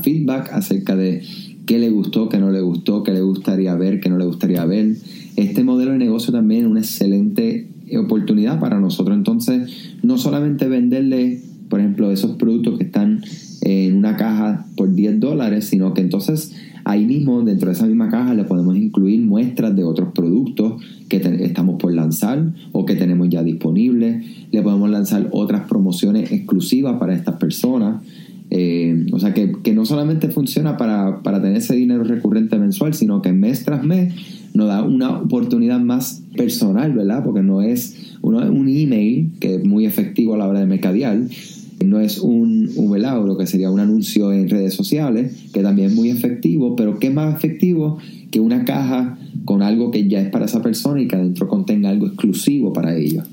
feedback 0.04 0.52
acerca 0.52 0.98
de 0.98 1.24
qué 1.66 1.80
le 1.80 1.90
gustó, 1.90 2.28
qué 2.28 2.40
no 2.40 2.52
le 2.52 2.60
gustó, 2.60 3.04
qué 3.04 3.14
le 3.14 3.22
gustaría 3.22 3.74
ver, 3.76 4.02
qué 4.02 4.10
no 4.10 4.18
le 4.18 4.26
gustaría 4.26 4.66
ver. 4.66 4.96
Este 5.38 5.64
modelo 5.64 5.94
de 5.94 5.98
negocio 5.98 6.34
también 6.34 6.66
es 6.66 6.68
una 6.68 6.80
excelente 6.82 7.68
oportunidad 7.98 8.60
para 8.60 8.80
nosotros 8.82 9.16
entonces 9.16 9.96
no 10.04 10.18
solamente 10.18 10.68
venderle, 10.68 11.40
por 11.70 11.80
ejemplo, 11.80 12.12
esos 12.12 12.36
productos 12.36 12.78
que 12.78 12.84
están 12.84 13.22
en 13.62 13.96
una 13.96 14.18
caja 14.18 14.68
por 14.76 14.94
10 14.94 15.22
dólares, 15.22 15.66
sino 15.66 15.94
que 15.94 16.02
entonces 16.02 16.54
Ahí 16.88 17.06
mismo, 17.06 17.42
dentro 17.42 17.68
de 17.68 17.74
esa 17.74 17.86
misma 17.86 18.08
caja, 18.08 18.34
le 18.34 18.46
podemos 18.46 18.78
incluir 18.78 19.20
muestras 19.20 19.76
de 19.76 19.84
otros 19.84 20.14
productos 20.14 20.82
que 21.10 21.18
estamos 21.18 21.76
por 21.82 21.94
lanzar 21.94 22.54
o 22.72 22.86
que 22.86 22.96
tenemos 22.96 23.28
ya 23.28 23.44
disponibles. 23.44 24.24
Le 24.54 24.62
podemos 24.62 24.90
lanzar 24.90 25.28
otras 25.32 25.68
promociones 25.68 26.32
exclusivas 26.32 26.98
para 26.98 27.14
estas 27.14 27.36
personas. 27.36 28.02
Eh, 28.52 29.06
o 29.12 29.20
sea 29.20 29.34
que, 29.34 29.74
no 29.74 29.86
solamente 29.86 30.30
funciona 30.30 30.78
para, 30.78 31.24
para, 31.24 31.42
tener 31.42 31.58
ese 31.58 31.76
dinero 31.76 32.06
recurrente 32.06 32.58
mensual, 32.58 32.94
sino 32.94 33.22
que 33.22 33.34
mes 33.34 33.66
tras 33.66 33.84
mes 33.84 34.14
nos 34.54 34.70
da 34.70 34.82
una 34.82 35.20
oportunidad 35.20 35.82
más 35.82 36.24
personal, 36.38 36.94
¿verdad? 36.94 37.22
Porque 37.22 37.44
no 37.44 37.62
es 37.62 38.14
un 38.22 38.70
email, 38.70 39.32
que 39.42 39.56
es 39.56 39.66
muy 39.66 39.86
efectivo 39.86 40.36
a 40.36 40.38
la 40.38 40.48
hora 40.48 40.62
de 40.62 40.66
mercadear, 40.66 41.20
no 41.86 42.00
es 42.00 42.20
un, 42.20 42.70
un 42.76 43.02
lo 43.02 43.38
que 43.38 43.46
sería 43.46 43.70
un 43.70 43.80
anuncio 43.80 44.34
en 44.34 44.50
redes 44.50 44.74
sociales, 44.74 45.50
que 45.54 45.62
también 45.62 45.90
es 45.90 45.96
muy 45.96 46.10
efectivo, 46.10 46.76
pero 46.76 46.98
¿qué 47.00 47.10
más 47.10 47.36
efectivo 47.36 47.98
que 48.32 48.40
una 48.40 48.66
caja 48.66 49.18
con 49.46 49.62
algo 49.62 49.92
que 49.92 50.08
ya 50.08 50.20
es 50.20 50.30
para 50.30 50.46
esa 50.46 50.62
y 51.48 51.50
contenga 51.50 51.90
algo 51.90 52.08
exclusivo 52.08 52.74
para 52.74 52.96
ella? 52.96 53.26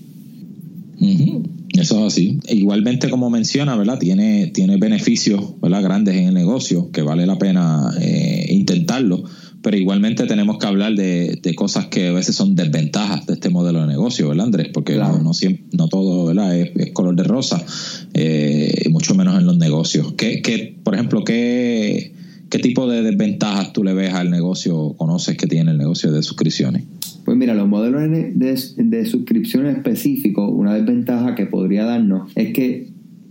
Eso 1.72 1.98
es 1.98 2.12
así. 2.12 2.38
Igualmente, 2.48 3.10
como 3.10 3.28
menciona, 3.28 3.76
¿verdad? 3.76 3.98
Tiene, 3.98 4.46
tiene 4.48 4.76
beneficios 4.76 5.60
¿verdad? 5.60 5.82
grandes 5.82 6.16
en 6.16 6.28
el 6.28 6.34
negocio 6.34 6.90
que 6.92 7.02
vale 7.02 7.26
la 7.26 7.36
pena 7.36 7.90
eh, 8.00 8.46
intentarlo 8.50 9.24
pero 9.64 9.78
igualmente 9.78 10.26
tenemos 10.26 10.58
que 10.58 10.66
hablar 10.66 10.94
de, 10.94 11.40
cosas 11.56 11.86
que 11.86 12.08
a 12.08 12.12
veces 12.12 12.36
son 12.36 12.54
desventajas 12.54 13.26
de 13.26 13.32
este 13.32 13.48
modelo 13.48 13.80
de 13.80 13.86
negocio, 13.86 14.28
¿verdad, 14.28 14.44
Andrés? 14.44 14.68
Porque 14.72 14.96
no, 14.96 15.32
siempre, 15.32 15.64
no 15.72 15.88
todo 15.88 16.26
¿verdad? 16.26 16.54
Es, 16.54 16.92
color 16.92 17.16
de 17.16 17.24
rosa, 17.24 17.64
eh, 18.12 18.84
mucho 18.90 19.14
menos 19.14 19.38
en 19.38 19.46
los 19.46 19.56
negocios. 19.56 20.12
¿Qué, 20.18 20.76
por 20.84 20.94
ejemplo, 20.94 21.24
qué, 21.24 22.12
qué 22.50 22.58
tipo 22.58 22.86
de 22.86 23.00
desventajas 23.00 23.72
tú 23.72 23.82
le 23.82 23.94
ves 23.94 24.12
al 24.12 24.30
negocio, 24.30 24.94
conoces 24.98 25.38
que 25.38 25.46
tiene 25.46 25.70
el 25.70 25.78
negocio 25.78 26.12
de 26.12 26.22
suscripciones? 26.22 26.84
Pues 27.34 27.40
mira, 27.40 27.54
los 27.54 27.68
modelos 27.68 28.00
de, 28.02 28.56
de 28.76 29.04
suscripción 29.06 29.66
específicos, 29.66 30.48
una 30.54 30.72
desventaja 30.72 31.34
que 31.34 31.46
podría 31.46 31.84
darnos 31.84 32.30
es 32.36 32.52
que 32.52 32.90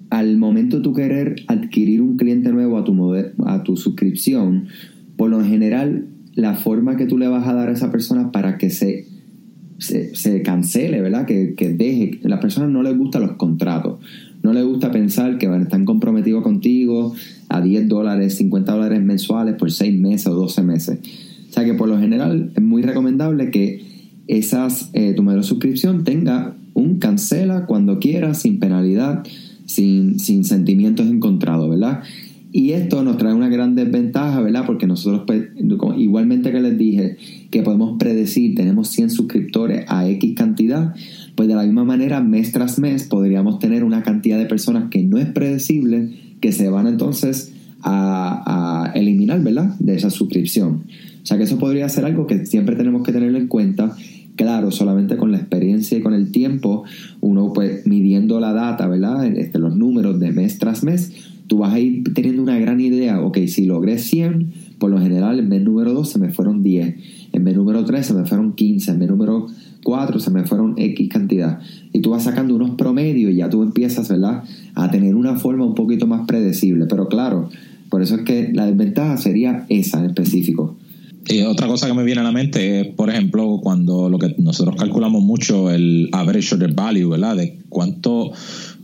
al 0.10 0.36
momento 0.36 0.76
de 0.76 0.84
tú 0.84 0.92
querer 0.92 1.38
adquirir 1.48 2.02
un 2.02 2.18
cliente 2.18 2.52
nuevo 2.52 2.78
a 2.78 2.84
tu, 2.84 3.14
a 3.46 3.64
tu 3.64 3.78
suscripción, 3.78 4.68
por 5.16 5.30
lo 5.30 5.42
general 5.42 6.08
la 6.36 6.56
forma 6.56 6.98
que 6.98 7.06
tú 7.06 7.18
le 7.18 7.30
vas 7.30 7.48
a 7.48 7.54
dar 7.54 7.70
a 7.70 7.72
esa 7.72 7.94
persona 7.94 8.34
para 8.34 8.58
que 8.58 8.72
se, 8.72 9.08
se, 9.78 10.42
cancele, 10.42 11.00
¿verdad? 11.00 11.26
Que, 11.26 11.54
que 11.56 11.70
deje. 11.70 12.20
A 12.26 12.28
las 12.28 12.42
personas 12.42 12.72
no 12.72 12.84
les 12.84 12.98
gustan 12.98 13.22
los 13.22 13.38
contratos. 13.38 14.02
No 14.44 14.52
les 14.52 14.66
gusta 14.66 14.92
pensar 14.92 15.38
que 15.38 15.46
están 15.46 15.86
comprometidos 15.86 16.44
contigo 16.44 17.16
a 17.48 17.62
10 17.62 17.88
dólares, 17.88 18.36
50 18.36 18.70
dólares 18.70 19.02
mensuales 19.02 19.56
por 19.56 19.72
6 19.72 19.98
meses 19.98 20.28
o 20.28 20.34
12 20.36 20.62
meses. 20.62 21.00
O 21.50 21.54
sea 21.54 21.64
que 21.64 21.74
por 21.74 21.88
lo 21.88 21.98
general 21.98 22.52
es 22.54 22.62
muy 22.62 22.82
recomendable 22.82 23.50
que 23.50 23.93
esas, 24.28 24.90
eh, 24.94 25.14
tu 25.16 25.24
modelo 25.24 25.42
de 25.42 25.48
suscripción 25.48 26.04
tenga 26.04 26.56
un 26.74 27.00
cancela 27.00 27.66
cuando 27.66 28.00
quieras, 28.00 28.40
sin 28.40 28.60
penalidad, 28.60 29.24
sin, 29.66 30.20
sin 30.20 30.44
sentimientos 30.44 31.08
encontrados, 31.08 31.70
¿verdad? 31.70 32.04
Y 32.56 32.74
esto 32.74 33.04
nos 33.04 33.18
trae 33.18 33.34
una 33.34 33.50
gran 33.50 33.74
desventaja, 33.74 34.40
¿verdad? 34.40 34.66
Porque 34.68 34.86
nosotros, 34.86 35.24
pues, 35.26 35.50
igualmente 35.98 36.52
que 36.52 36.60
les 36.60 36.78
dije, 36.78 37.18
que 37.50 37.64
podemos 37.64 37.98
predecir, 37.98 38.54
tenemos 38.54 38.90
100 38.90 39.10
suscriptores 39.10 39.86
a 39.88 40.08
X 40.08 40.36
cantidad, 40.36 40.94
pues 41.34 41.50
de 41.50 41.56
la 41.56 41.64
misma 41.64 41.84
manera, 41.84 42.22
mes 42.22 42.52
tras 42.52 42.78
mes, 42.78 43.06
podríamos 43.06 43.58
tener 43.58 43.84
una 43.84 44.04
cantidad 44.04 44.38
de 44.38 44.46
personas 44.46 44.92
que 44.92 45.02
no 45.02 45.18
es 45.18 45.26
predecible, 45.26 46.10
que 46.42 46.52
se 46.52 46.70
van 46.70 46.86
entonces 46.86 47.54
a, 47.82 48.86
a 48.86 48.92
eliminar, 48.94 49.42
¿verdad? 49.42 49.76
De 49.80 49.96
esa 49.96 50.12
suscripción. 50.12 50.84
O 51.24 51.26
sea 51.26 51.38
que 51.38 51.44
eso 51.44 51.58
podría 51.58 51.90
ser 51.90 52.06
algo 52.06 52.28
que 52.28 52.46
siempre 52.46 52.76
tenemos 52.76 53.02
que 53.02 53.14
tenerlo 53.14 53.40
en 53.40 53.48
cuenta 53.48 53.96
Claro, 54.36 54.72
solamente 54.72 55.16
con 55.16 55.32
la 55.32 55.38
experiencia 55.38 55.98
y 55.98 56.02
con 56.02 56.14
el 56.14 56.32
tiempo, 56.32 56.84
uno 57.22 57.54
pues 57.54 57.86
midiendo 57.86 58.40
la 58.40 58.54
data, 58.54 58.88
¿verdad? 58.88 59.26
Este, 59.26 59.60
los 59.60 59.76
números 59.76 60.20
de 60.20 60.32
mes 60.32 60.58
tras 60.58 60.84
mes, 60.84 61.12
tú 61.46 61.60
vas 61.60 61.74
a 61.74 61.80
ir 61.80 62.04
teniendo 62.16 62.42
una 62.42 62.58
gran 62.58 62.80
idea, 62.82 63.22
ok, 63.22 63.38
si 63.46 63.66
logré 63.66 64.00
100, 64.00 64.54
por 64.80 64.90
lo 64.90 65.00
general 65.00 65.40
en 65.40 65.50
mes 65.50 65.62
número 65.62 65.94
2 65.94 66.10
se 66.10 66.20
me 66.20 66.30
fueron 66.30 66.64
10, 66.64 66.96
en 67.32 67.44
mes 67.44 67.56
número 67.56 67.86
3 67.86 68.06
se 68.06 68.14
me 68.16 68.26
fueron 68.26 68.54
15, 68.54 68.92
en 68.92 69.00
mes 69.00 69.10
número 69.10 69.48
4 69.84 70.20
se 70.20 70.32
me 70.32 70.46
fueron 70.46 70.74
X 70.78 71.10
cantidad. 71.10 71.60
Y 71.92 72.00
tú 72.00 72.12
vas 72.12 72.24
sacando 72.24 72.56
unos 72.56 72.72
promedios 72.72 73.32
y 73.32 73.36
ya 73.36 73.50
tú 73.50 73.62
empiezas, 73.62 74.10
¿verdad? 74.10 74.44
A 74.76 74.90
tener 74.90 75.16
una 75.16 75.36
forma 75.36 75.66
un 75.66 75.76
poquito 75.76 76.08
más 76.08 76.26
predecible. 76.26 76.86
Pero 76.88 77.08
claro, 77.08 77.50
por 77.90 78.02
eso 78.02 78.16
es 78.16 78.22
que 78.22 78.52
la 78.54 78.66
desventaja 78.66 79.18
sería 79.18 79.66
esa 79.70 80.00
en 80.00 80.06
específico. 80.06 80.76
Y 81.26 81.42
otra 81.44 81.68
cosa 81.68 81.88
que 81.88 81.94
me 81.94 82.04
viene 82.04 82.22
a 82.22 82.24
la 82.24 82.32
mente 82.32 82.82
es, 82.82 82.88
por 82.88 83.10
ejemplo, 83.10 83.60
cuando 83.64 84.10
lo 84.10 84.20
que 84.20 84.36
nosotros 84.40 84.76
calculamos 84.76 85.24
mucho 85.24 85.72
el 85.72 86.10
average 86.12 86.56
order 86.56 86.74
value, 86.74 87.10
¿verdad? 87.10 87.38
De 87.38 87.60
cuánto 87.70 88.32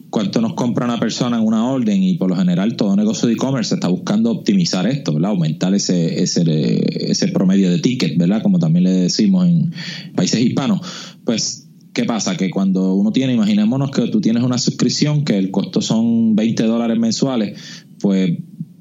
cuánto 0.10 0.42
nos 0.42 0.54
compra 0.54 0.86
una 0.86 1.00
persona 1.00 1.38
en 1.38 1.46
una 1.46 1.70
orden 1.70 2.02
y 2.04 2.16
por 2.16 2.30
lo 2.30 2.36
general 2.36 2.76
todo 2.76 2.96
negocio 2.96 3.28
de 3.28 3.36
e-commerce 3.36 3.76
está 3.76 3.88
buscando 3.88 4.32
optimizar 4.32 4.88
esto, 4.88 5.14
¿verdad? 5.14 5.32
Aumentar 5.32 5.74
ese, 5.74 6.22
ese, 6.22 7.12
ese 7.12 7.28
promedio 7.28 7.70
de 7.70 7.80
ticket, 7.80 8.18
¿verdad? 8.18 8.42
Como 8.42 8.60
también 8.60 8.86
le 8.86 8.92
decimos 8.92 9.48
en 9.48 9.72
países 10.16 10.42
hispanos. 10.42 10.82
Pues, 11.24 11.68
¿qué 11.94 12.06
pasa? 12.06 12.38
Que 12.38 12.50
cuando 12.50 12.96
uno 12.96 13.12
tiene, 13.12 13.34
imaginémonos 13.34 13.92
que 13.92 14.08
tú 14.08 14.20
tienes 14.22 14.44
una 14.44 14.58
suscripción 14.58 15.24
que 15.24 15.38
el 15.38 15.52
costo 15.52 15.82
son 15.82 16.36
20 16.36 16.64
dólares 16.64 16.98
mensuales, 16.98 17.60
pues 18.00 18.32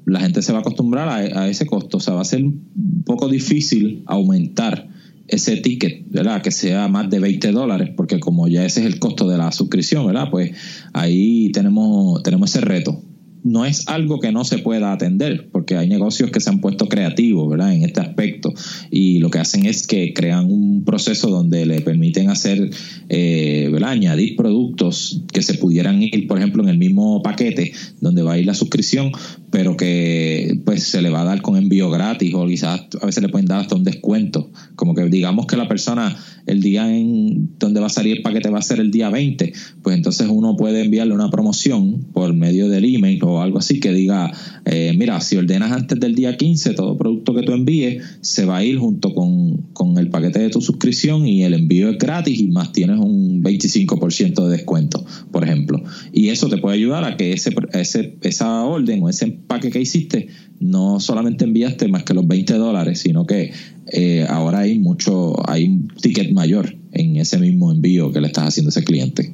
la 0.09 0.19
gente 0.19 0.41
se 0.41 0.51
va 0.51 0.59
a 0.59 0.61
acostumbrar 0.61 1.09
a, 1.09 1.49
ese 1.49 1.65
costo. 1.65 1.97
O 1.97 1.99
sea, 1.99 2.13
va 2.13 2.21
a 2.21 2.25
ser 2.25 2.43
un 2.43 3.03
poco 3.05 3.27
difícil 3.27 4.03
aumentar 4.07 4.89
ese 5.27 5.57
ticket, 5.57 6.09
¿verdad? 6.09 6.41
Que 6.41 6.51
sea 6.51 6.87
más 6.87 7.09
de 7.09 7.19
20 7.19 7.51
dólares, 7.51 7.91
porque 7.95 8.19
como 8.19 8.47
ya 8.47 8.65
ese 8.65 8.81
es 8.81 8.87
el 8.87 8.99
costo 8.99 9.29
de 9.29 9.37
la 9.37 9.51
suscripción, 9.51 10.05
¿verdad? 10.05 10.29
Pues 10.31 10.51
ahí 10.93 11.51
tenemos, 11.51 12.23
tenemos 12.23 12.49
ese 12.49 12.61
reto 12.61 13.03
no 13.43 13.65
es 13.65 13.87
algo 13.87 14.19
que 14.19 14.31
no 14.31 14.43
se 14.43 14.59
pueda 14.59 14.91
atender, 14.91 15.49
porque 15.51 15.77
hay 15.77 15.87
negocios 15.87 16.31
que 16.31 16.39
se 16.39 16.49
han 16.49 16.59
puesto 16.59 16.87
creativos, 16.87 17.49
¿verdad? 17.49 17.73
En 17.73 17.83
este 17.83 18.01
aspecto 18.01 18.53
y 18.91 19.19
lo 19.19 19.29
que 19.29 19.39
hacen 19.39 19.65
es 19.65 19.87
que 19.87 20.13
crean 20.13 20.51
un 20.51 20.83
proceso 20.83 21.29
donde 21.29 21.65
le 21.65 21.81
permiten 21.81 22.29
hacer, 22.29 22.69
eh, 23.09 23.69
¿verdad? 23.71 23.91
Añadir 23.91 24.35
productos 24.35 25.23
que 25.31 25.41
se 25.41 25.55
pudieran 25.55 26.01
ir, 26.01 26.27
por 26.27 26.37
ejemplo, 26.37 26.63
en 26.63 26.69
el 26.69 26.77
mismo 26.77 27.21
paquete 27.21 27.73
donde 28.01 28.23
va 28.23 28.33
a 28.33 28.39
ir 28.39 28.45
la 28.45 28.53
suscripción, 28.53 29.11
pero 29.51 29.77
que 29.77 30.59
pues 30.65 30.83
se 30.83 31.01
le 31.01 31.09
va 31.09 31.21
a 31.21 31.25
dar 31.25 31.41
con 31.41 31.57
envío 31.57 31.89
gratis 31.89 32.33
o 32.33 32.45
quizás 32.45 32.81
a 33.01 33.05
veces 33.05 33.23
le 33.23 33.29
pueden 33.29 33.47
dar 33.47 33.61
hasta 33.61 33.75
un 33.75 33.83
descuento, 33.83 34.51
como 34.75 34.93
que 34.93 35.03
digamos 35.05 35.45
que 35.47 35.57
la 35.57 35.67
persona 35.67 36.15
el 36.45 36.61
día 36.61 36.89
en 36.93 37.57
donde 37.59 37.79
va 37.79 37.87
a 37.87 37.89
salir 37.89 38.17
el 38.17 38.23
paquete 38.23 38.49
va 38.49 38.59
a 38.59 38.63
ser 38.63 38.79
el 38.79 38.91
día 38.91 39.09
20, 39.09 39.53
pues 39.83 39.95
entonces 39.95 40.27
uno 40.29 40.55
puede 40.55 40.83
enviarle 40.83 41.13
una 41.13 41.29
promoción 41.29 42.05
por 42.13 42.33
medio 42.33 42.69
del 42.69 42.85
email 42.85 43.23
o 43.23 43.41
algo 43.41 43.59
así 43.59 43.79
que 43.79 43.91
diga, 43.93 44.31
eh, 44.65 44.93
mira, 44.97 45.19
si 45.21 45.35
ordenas 45.35 45.71
antes 45.71 45.99
del 45.99 46.15
día 46.15 46.37
15, 46.37 46.73
todo 46.73 46.97
producto 46.97 47.33
que 47.33 47.43
tú 47.43 47.53
envíes 47.53 48.03
se 48.21 48.45
va 48.45 48.57
a 48.57 48.63
ir 48.63 48.77
junto 48.77 49.13
con, 49.13 49.57
con 49.73 49.97
el 49.97 50.09
paquete 50.09 50.39
de 50.39 50.49
tu 50.49 50.61
suscripción 50.61 51.27
y 51.27 51.43
el 51.43 51.53
envío 51.53 51.89
es 51.89 51.97
gratis 51.97 52.39
y 52.39 52.47
más 52.47 52.71
tienes 52.71 52.99
un 52.99 53.43
25% 53.43 54.45
de 54.45 54.51
descuento, 54.51 55.05
por 55.31 55.43
ejemplo. 55.43 55.81
Y 56.11 56.29
eso 56.29 56.49
te 56.49 56.57
puede 56.57 56.75
ayudar 56.75 57.03
a 57.03 57.17
que 57.17 57.33
ese, 57.33 57.53
ese, 57.73 58.17
esa 58.21 58.63
orden 58.63 59.03
o 59.03 59.09
ese 59.09 59.38
empaque 59.39 59.69
que 59.69 59.81
hiciste 59.81 60.27
no 60.59 60.99
solamente 60.99 61.45
enviaste 61.45 61.87
más 61.87 62.03
que 62.03 62.13
los 62.13 62.27
20 62.27 62.53
dólares, 62.55 62.99
sino 62.99 63.25
que 63.25 63.51
eh, 63.91 64.25
ahora 64.27 64.59
hay 64.59 64.77
mucho, 64.79 65.49
hay 65.49 65.65
un 65.65 65.87
ticket 65.87 66.31
mayor 66.31 66.75
en 66.91 67.15
ese 67.15 67.39
mismo 67.39 67.71
envío 67.71 68.11
que 68.11 68.21
le 68.21 68.27
estás 68.27 68.49
haciendo 68.49 68.69
a 68.69 68.71
ese 68.71 68.83
cliente. 68.83 69.33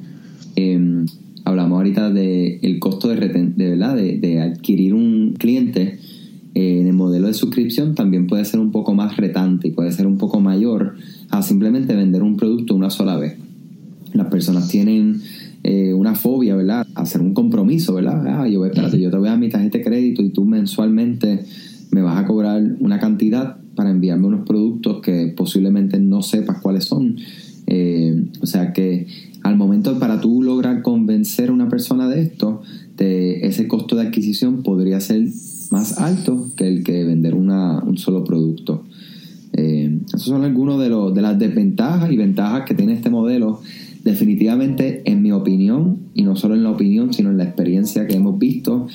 Em, 0.54 1.06
hablamos 1.44 1.76
ahorita 1.76 2.10
del 2.10 2.58
el 2.62 2.78
costo 2.78 3.08
de, 3.08 3.16
de, 3.16 3.70
¿verdad? 3.70 3.96
De, 3.96 4.40
adquirir 4.40 4.94
un 4.94 5.34
cliente 5.38 5.98
eh, 6.54 6.80
en 6.80 6.86
el 6.86 6.94
modelo 6.94 7.26
de 7.26 7.34
suscripción 7.34 7.94
también 7.94 8.26
puede 8.26 8.44
ser 8.44 8.60
un 8.60 8.70
poco 8.70 8.94
más 8.94 9.16
retante 9.16 9.68
y 9.68 9.70
puede 9.72 9.92
ser 9.92 10.06
un 10.06 10.16
poco 10.16 10.40
mayor 10.40 10.96
a 11.30 11.42
simplemente 11.42 11.94
vender 11.94 12.22
un 12.22 12.36
producto 12.36 12.74
una 12.74 12.90
sola 12.90 13.16
vez. 13.16 13.36
Las 14.12 14.28
personas 14.28 14.68
tienen 14.68 15.20
eh, 15.68 15.92
una 15.92 16.14
fobia, 16.14 16.54
¿verdad? 16.54 16.86
Hacer 16.94 17.20
un 17.20 17.34
compromiso, 17.34 17.92
¿verdad? 17.94 18.24
Ah, 18.24 18.48
yo, 18.48 18.64
espérate, 18.64 19.00
yo 19.00 19.10
te 19.10 19.16
voy 19.16 19.26
a 19.26 19.30
dar 19.32 19.40
mi 19.40 19.48
tarjeta 19.48 19.78
de 19.78 19.84
crédito 19.84 20.22
y 20.22 20.28
tú 20.28 20.44
mensualmente 20.44 21.44
me 21.90 22.02
vas 22.02 22.22
a 22.22 22.24
cobrar 22.24 22.62
una 22.78 23.00
cantidad 23.00 23.56
para 23.74 23.90
enviarme 23.90 24.28
unos 24.28 24.46
productos 24.46 25.00
que 25.00 25.34
posiblemente 25.36 25.98
no 25.98 26.22
sepas 26.22 26.60
cuáles 26.60 26.84
son. 26.84 27.16
Eh, 27.66 28.26
o 28.40 28.46
sea 28.46 28.72
que 28.72 29.08
al 29.42 29.56
momento 29.56 29.98
para 29.98 30.20
tú 30.20 30.40
lograr 30.40 30.82
convencer 30.82 31.48
a 31.48 31.52
una 31.52 31.68
persona 31.68 32.08
de 32.08 32.22
esto, 32.22 32.62
ese 32.96 33.66
costo 33.66 33.96
de 33.96 34.02
adquisición 34.02 34.62
podría 34.62 35.00
ser 35.00 35.26
más 35.72 35.98
alto 35.98 36.48
que 36.54 36.68
el 36.68 36.84
que 36.84 37.02
vender 37.02 37.34
una, 37.34 37.82
un 37.82 37.98
solo 37.98 38.22
producto. 38.22 38.84
Eh, 39.52 39.98
esos 40.06 40.22
son 40.22 40.44
algunos 40.44 40.80
de, 40.80 40.90
los, 40.90 41.12
de 41.12 41.22
las 41.22 41.36
desventajas 41.40 42.12
y 42.12 42.16
ventajas 42.16 42.62
que 42.66 42.74
tiene 42.74 42.92
este 42.92 43.10
modelo 43.10 43.62
definitivamente, 44.06 45.02
en 45.04 45.20
mi 45.20 45.32
opinión, 45.32 45.98
y 46.14 46.22
no 46.22 46.36
solo 46.36 46.54
en 46.54 46.62
la 46.62 46.70
opinión, 46.70 47.12
sino 47.12 47.30
en 47.30 47.38
la 47.38 47.44
experiencia 47.44 48.06
que 48.06 48.14
hemos 48.14 48.38
visto, 48.38 48.86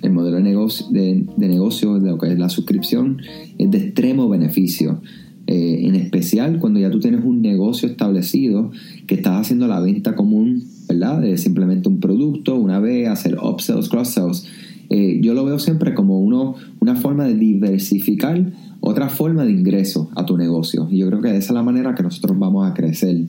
el 0.00 0.10
modelo 0.10 0.38
de 0.38 0.42
negocio, 0.42 0.86
de, 0.90 1.26
negocio, 1.36 2.00
de 2.00 2.10
lo 2.10 2.16
que 2.16 2.32
es 2.32 2.38
la 2.38 2.48
suscripción, 2.48 3.18
es 3.58 3.70
de 3.70 3.76
extremo 3.76 4.26
beneficio. 4.30 5.02
Eh, 5.46 5.86
en 5.86 5.94
especial 5.96 6.58
cuando 6.60 6.80
ya 6.80 6.90
tú 6.90 6.98
tienes 6.98 7.22
un 7.22 7.42
negocio 7.42 7.86
establecido 7.86 8.70
que 9.06 9.16
estás 9.16 9.38
haciendo 9.38 9.68
la 9.68 9.80
venta 9.80 10.16
común, 10.16 10.64
¿verdad? 10.88 11.20
De 11.20 11.36
simplemente 11.36 11.90
un 11.90 12.00
producto, 12.00 12.56
una 12.56 12.80
vez, 12.80 13.08
hacer 13.08 13.36
upsells, 13.36 13.90
cross-sells. 13.90 14.46
Eh, 14.88 15.20
yo 15.22 15.34
lo 15.34 15.44
veo 15.44 15.58
siempre 15.58 15.92
como 15.92 16.20
uno, 16.20 16.54
una 16.80 16.96
forma 16.96 17.26
de 17.26 17.34
diversificar 17.34 18.50
otra 18.80 19.10
forma 19.10 19.44
de 19.44 19.50
ingreso 19.50 20.10
a 20.14 20.24
tu 20.24 20.38
negocio. 20.38 20.88
Y 20.90 20.98
yo 20.98 21.08
creo 21.08 21.20
que 21.20 21.36
esa 21.36 21.38
es 21.38 21.50
la 21.50 21.62
manera 21.62 21.94
que 21.94 22.02
nosotros 22.02 22.38
vamos 22.38 22.66
a 22.66 22.72
crecer. 22.72 23.26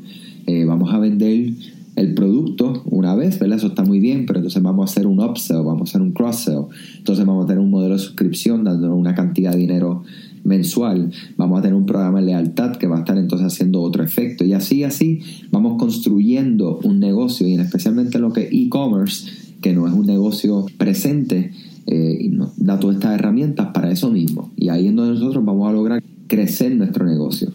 Eh, 0.48 0.66
vamos 0.66 0.94
a 0.94 1.00
vender 1.00 1.54
el 1.96 2.14
producto 2.14 2.84
una 2.86 3.16
vez, 3.16 3.40
¿verdad? 3.40 3.58
Eso 3.58 3.68
está 3.68 3.84
muy 3.84 4.00
bien, 4.00 4.26
pero 4.26 4.40
entonces 4.40 4.62
vamos 4.62 4.90
a 4.90 4.92
hacer 4.92 5.08
un 5.08 5.20
upsell, 5.20 5.64
vamos 5.64 5.82
a 5.82 5.84
hacer 5.92 6.02
un 6.02 6.12
cross-sell. 6.12 6.66
Entonces 6.98 7.26
vamos 7.26 7.46
a 7.46 7.48
tener 7.48 7.62
un 7.62 7.70
modelo 7.70 7.94
de 7.94 8.00
suscripción 8.00 8.64
dándonos 8.64 8.98
una 8.98 9.16
cantidad 9.16 9.52
de 9.52 9.60
dinero 9.60 10.04
mensual. 10.44 11.12
Vamos 11.38 11.60
a 11.60 11.62
tener 11.62 11.76
un 11.76 11.86
programa 11.86 12.20
de 12.20 12.28
lealtad 12.28 12.76
que 12.76 12.88
va 12.88 12.98
a 12.98 13.00
estar 13.00 13.18
entonces 13.18 13.48
haciendo 13.48 13.82
otro 13.82 14.04
efecto. 14.04 14.44
Y 14.44 14.54
así, 14.54 14.84
así 14.84 15.22
vamos 15.52 15.78
construyendo 15.80 16.80
un 16.84 17.00
negocio 17.00 17.48
y 17.48 17.56
especialmente 17.56 18.20
lo 18.20 18.34
que 18.34 18.50
e-commerce, 18.52 19.32
que 19.62 19.74
no 19.74 19.88
es 19.88 19.94
un 19.94 20.06
negocio 20.06 20.66
presente, 20.78 21.52
eh, 21.88 22.30
nos 22.32 22.58
da 22.58 22.80
todas 22.80 22.98
estas 22.98 23.16
herramientas 23.16 23.68
para 23.74 23.92
eso 23.92 24.12
mismo. 24.12 24.52
Y 24.58 24.70
ahí 24.70 24.88
es 24.88 24.96
donde 24.96 25.14
nosotros 25.14 25.46
vamos 25.46 25.70
a 25.70 25.72
lograr 25.72 26.04
crecer 26.28 26.76
nuestro 26.76 27.06
negocio. 27.06 27.52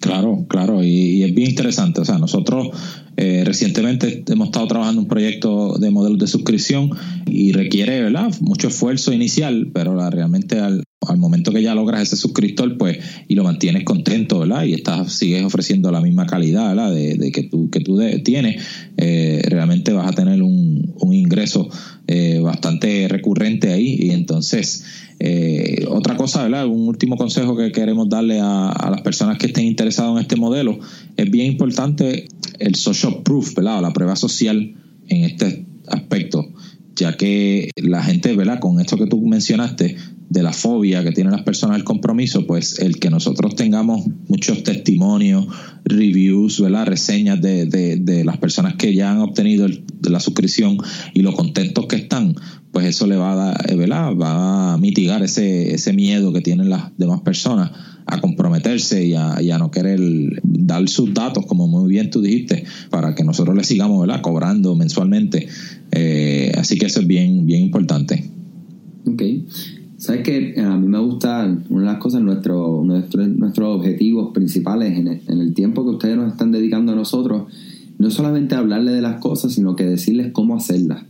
Claro, 0.00 0.46
claro, 0.48 0.82
y, 0.82 1.24
es 1.24 1.34
bien 1.34 1.50
interesante. 1.50 2.00
O 2.00 2.04
sea, 2.04 2.18
nosotros 2.18 2.68
eh, 3.20 3.42
recientemente 3.44 4.22
hemos 4.28 4.46
estado 4.46 4.68
trabajando 4.68 5.02
un 5.02 5.08
proyecto 5.08 5.76
de 5.76 5.90
modelos 5.90 6.20
de 6.20 6.28
suscripción 6.28 6.90
y 7.26 7.50
requiere, 7.50 8.00
¿verdad? 8.00 8.32
Mucho 8.40 8.68
esfuerzo 8.68 9.12
inicial, 9.12 9.72
pero 9.74 9.96
la, 9.96 10.08
realmente 10.08 10.60
al, 10.60 10.84
al 11.04 11.18
momento 11.18 11.50
que 11.50 11.60
ya 11.60 11.74
logras 11.74 12.02
ese 12.02 12.16
suscriptor, 12.16 12.78
pues, 12.78 12.98
y 13.26 13.34
lo 13.34 13.42
mantienes 13.42 13.82
contento, 13.82 14.38
¿verdad? 14.38 14.62
Y 14.62 14.74
estás, 14.74 15.14
sigues 15.14 15.42
ofreciendo 15.42 15.90
la 15.90 16.00
misma 16.00 16.26
calidad, 16.26 16.68
¿verdad? 16.68 16.94
De, 16.94 17.32
que 17.32 17.42
tú, 17.42 17.68
que 17.70 17.80
tú 17.80 17.98
tienes, 18.22 18.62
eh, 18.96 19.42
realmente 19.48 19.92
vas 19.92 20.06
a 20.06 20.14
tener 20.14 20.40
un, 20.40 20.94
un 21.00 21.12
ingreso 21.12 21.68
eh, 22.06 22.38
bastante 22.38 23.08
recurrente 23.08 23.72
ahí. 23.72 23.96
Y 23.98 24.10
entonces, 24.10 24.84
otra 25.88 26.16
cosa, 26.16 26.44
¿verdad? 26.44 26.68
Un 26.68 26.86
último 26.86 27.16
consejo 27.16 27.56
que 27.56 27.72
queremos 27.72 28.08
darle 28.08 28.38
a, 28.38 28.68
a 28.68 28.90
las 28.92 29.00
personas 29.00 29.38
que 29.38 29.46
estén 29.46 29.64
interesadas 29.64 30.12
en 30.12 30.18
este 30.18 30.36
modelo, 30.36 30.78
es 31.16 31.28
bien 31.28 31.46
importante 31.46 32.28
el 32.58 32.74
social 32.74 33.07
proof, 33.22 33.54
¿verdad? 33.54 33.82
la 33.82 33.92
prueba 33.92 34.16
social 34.16 34.74
en 35.08 35.24
este 35.24 35.66
aspecto 35.88 36.46
ya 36.98 37.16
que 37.16 37.70
la 37.76 38.02
gente, 38.02 38.34
¿verdad? 38.34 38.58
Con 38.58 38.80
esto 38.80 38.96
que 38.96 39.06
tú 39.06 39.20
mencionaste, 39.24 39.96
de 40.28 40.42
la 40.42 40.52
fobia 40.52 41.02
que 41.02 41.12
tienen 41.12 41.32
las 41.32 41.42
personas 41.42 41.76
al 41.76 41.84
compromiso, 41.84 42.46
pues 42.46 42.78
el 42.80 42.98
que 42.98 43.08
nosotros 43.08 43.54
tengamos 43.54 44.04
muchos 44.28 44.62
testimonios, 44.62 45.46
reviews, 45.84 46.60
¿verdad? 46.60 46.86
reseñas 46.86 47.40
de, 47.40 47.64
de, 47.64 48.24
las 48.24 48.36
personas 48.36 48.74
que 48.74 48.94
ya 48.94 49.10
han 49.10 49.20
obtenido 49.20 49.66
la 50.02 50.20
suscripción 50.20 50.76
y 51.14 51.22
lo 51.22 51.32
contentos 51.32 51.86
que 51.86 51.96
están, 51.96 52.34
pues 52.72 52.86
eso 52.86 53.06
le 53.06 53.16
va 53.16 53.32
a 53.32 53.36
dar, 53.36 53.76
¿verdad? 53.76 54.14
va 54.16 54.74
a 54.74 54.76
mitigar 54.76 55.22
ese, 55.22 55.74
ese 55.74 55.94
miedo 55.94 56.32
que 56.34 56.42
tienen 56.42 56.68
las 56.68 56.90
demás 56.98 57.22
personas 57.22 57.70
a 58.10 58.20
comprometerse 58.22 59.04
y 59.06 59.14
a, 59.14 59.40
y 59.42 59.50
a, 59.50 59.58
no 59.58 59.70
querer 59.70 60.00
dar 60.42 60.88
sus 60.88 61.12
datos, 61.12 61.44
como 61.44 61.68
muy 61.68 61.88
bien 61.90 62.10
tú 62.10 62.22
dijiste, 62.22 62.64
para 62.88 63.14
que 63.14 63.22
nosotros 63.22 63.54
le 63.54 63.64
sigamos 63.64 64.08
cobrando 64.22 64.74
mensualmente. 64.74 65.46
Eh, 65.92 66.52
así 66.56 66.78
que 66.78 66.86
eso 66.86 67.00
es 67.00 67.06
bien, 67.06 67.44
bien 67.44 67.62
importante. 67.62 68.24
Ok. 69.06 69.22
Sabes 69.98 70.22
que 70.22 70.54
a 70.58 70.76
mí 70.76 70.86
me 70.86 70.98
gusta, 71.00 71.44
una 71.68 71.80
de 71.80 71.86
las 71.86 71.98
cosas, 71.98 72.22
nuestro, 72.22 72.82
nuestro, 72.82 73.26
nuestros 73.26 73.76
objetivos 73.76 74.32
principales 74.32 74.96
en 74.96 75.08
el, 75.08 75.20
en 75.28 75.40
el, 75.40 75.52
tiempo 75.52 75.84
que 75.84 75.90
ustedes 75.90 76.16
nos 76.16 76.32
están 76.32 76.50
dedicando 76.50 76.92
a 76.92 76.94
nosotros, 76.94 77.52
no 77.98 78.10
solamente 78.10 78.54
hablarles 78.54 78.94
de 78.94 79.02
las 79.02 79.20
cosas, 79.20 79.52
sino 79.52 79.76
que 79.76 79.84
decirles 79.84 80.32
cómo 80.32 80.56
hacerlas. 80.56 81.02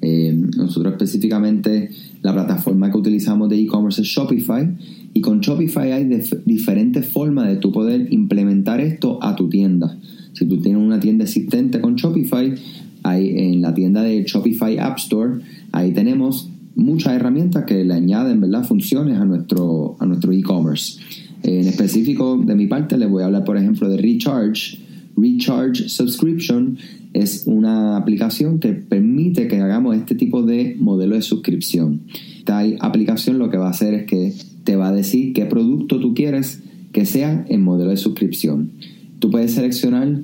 Eh, 0.00 0.32
nosotros 0.56 0.92
específicamente, 0.92 1.90
la 2.22 2.32
plataforma 2.32 2.90
que 2.90 2.98
utilizamos 2.98 3.48
de 3.48 3.60
e-commerce 3.60 4.02
es 4.02 4.08
Shopify, 4.08 4.68
y 5.14 5.20
con 5.20 5.40
Shopify 5.40 5.92
hay 5.92 6.04
diferentes 6.44 7.06
formas 7.06 7.48
de 7.48 7.56
tú 7.56 7.72
poder 7.72 8.12
implementar 8.12 8.80
esto 8.80 9.18
a 9.22 9.34
tu 9.34 9.48
tienda. 9.48 9.98
Si 10.32 10.46
tú 10.46 10.60
tienes 10.60 10.80
una 10.80 11.00
tienda 11.00 11.24
existente 11.24 11.80
con 11.80 11.96
Shopify, 11.96 12.54
hay 13.02 13.38
en 13.38 13.62
la 13.62 13.74
tienda 13.74 14.02
de 14.02 14.24
Shopify 14.24 14.78
App 14.78 14.98
Store, 14.98 15.40
ahí 15.72 15.92
tenemos 15.92 16.50
muchas 16.74 17.14
herramientas 17.14 17.64
que 17.64 17.84
le 17.84 17.94
añaden 17.94 18.40
¿verdad? 18.40 18.64
funciones 18.64 19.18
a 19.18 19.24
nuestro 19.24 19.96
a 19.98 20.06
nuestro 20.06 20.32
e-commerce. 20.32 21.00
En 21.42 21.66
específico, 21.66 22.36
de 22.44 22.54
mi 22.54 22.66
parte, 22.66 22.98
les 22.98 23.08
voy 23.08 23.22
a 23.22 23.26
hablar, 23.26 23.44
por 23.44 23.56
ejemplo, 23.56 23.88
de 23.88 23.96
Recharge. 23.96 24.78
Recharge 25.16 25.88
Subscription 25.88 26.78
es 27.20 27.44
una 27.46 27.96
aplicación 27.96 28.58
que 28.58 28.72
permite 28.72 29.48
que 29.48 29.60
hagamos 29.60 29.96
este 29.96 30.14
tipo 30.14 30.42
de 30.42 30.76
modelo 30.78 31.14
de 31.14 31.22
suscripción. 31.22 32.02
Esta 32.38 32.60
aplicación 32.80 33.38
lo 33.38 33.50
que 33.50 33.56
va 33.56 33.66
a 33.66 33.70
hacer 33.70 33.94
es 33.94 34.06
que 34.06 34.32
te 34.64 34.76
va 34.76 34.88
a 34.88 34.92
decir 34.92 35.32
qué 35.32 35.46
producto 35.46 36.00
tú 36.00 36.14
quieres 36.14 36.62
que 36.92 37.04
sea 37.04 37.44
en 37.48 37.62
modelo 37.62 37.90
de 37.90 37.96
suscripción. 37.96 38.70
Tú 39.18 39.30
puedes 39.30 39.52
seleccionar 39.52 40.20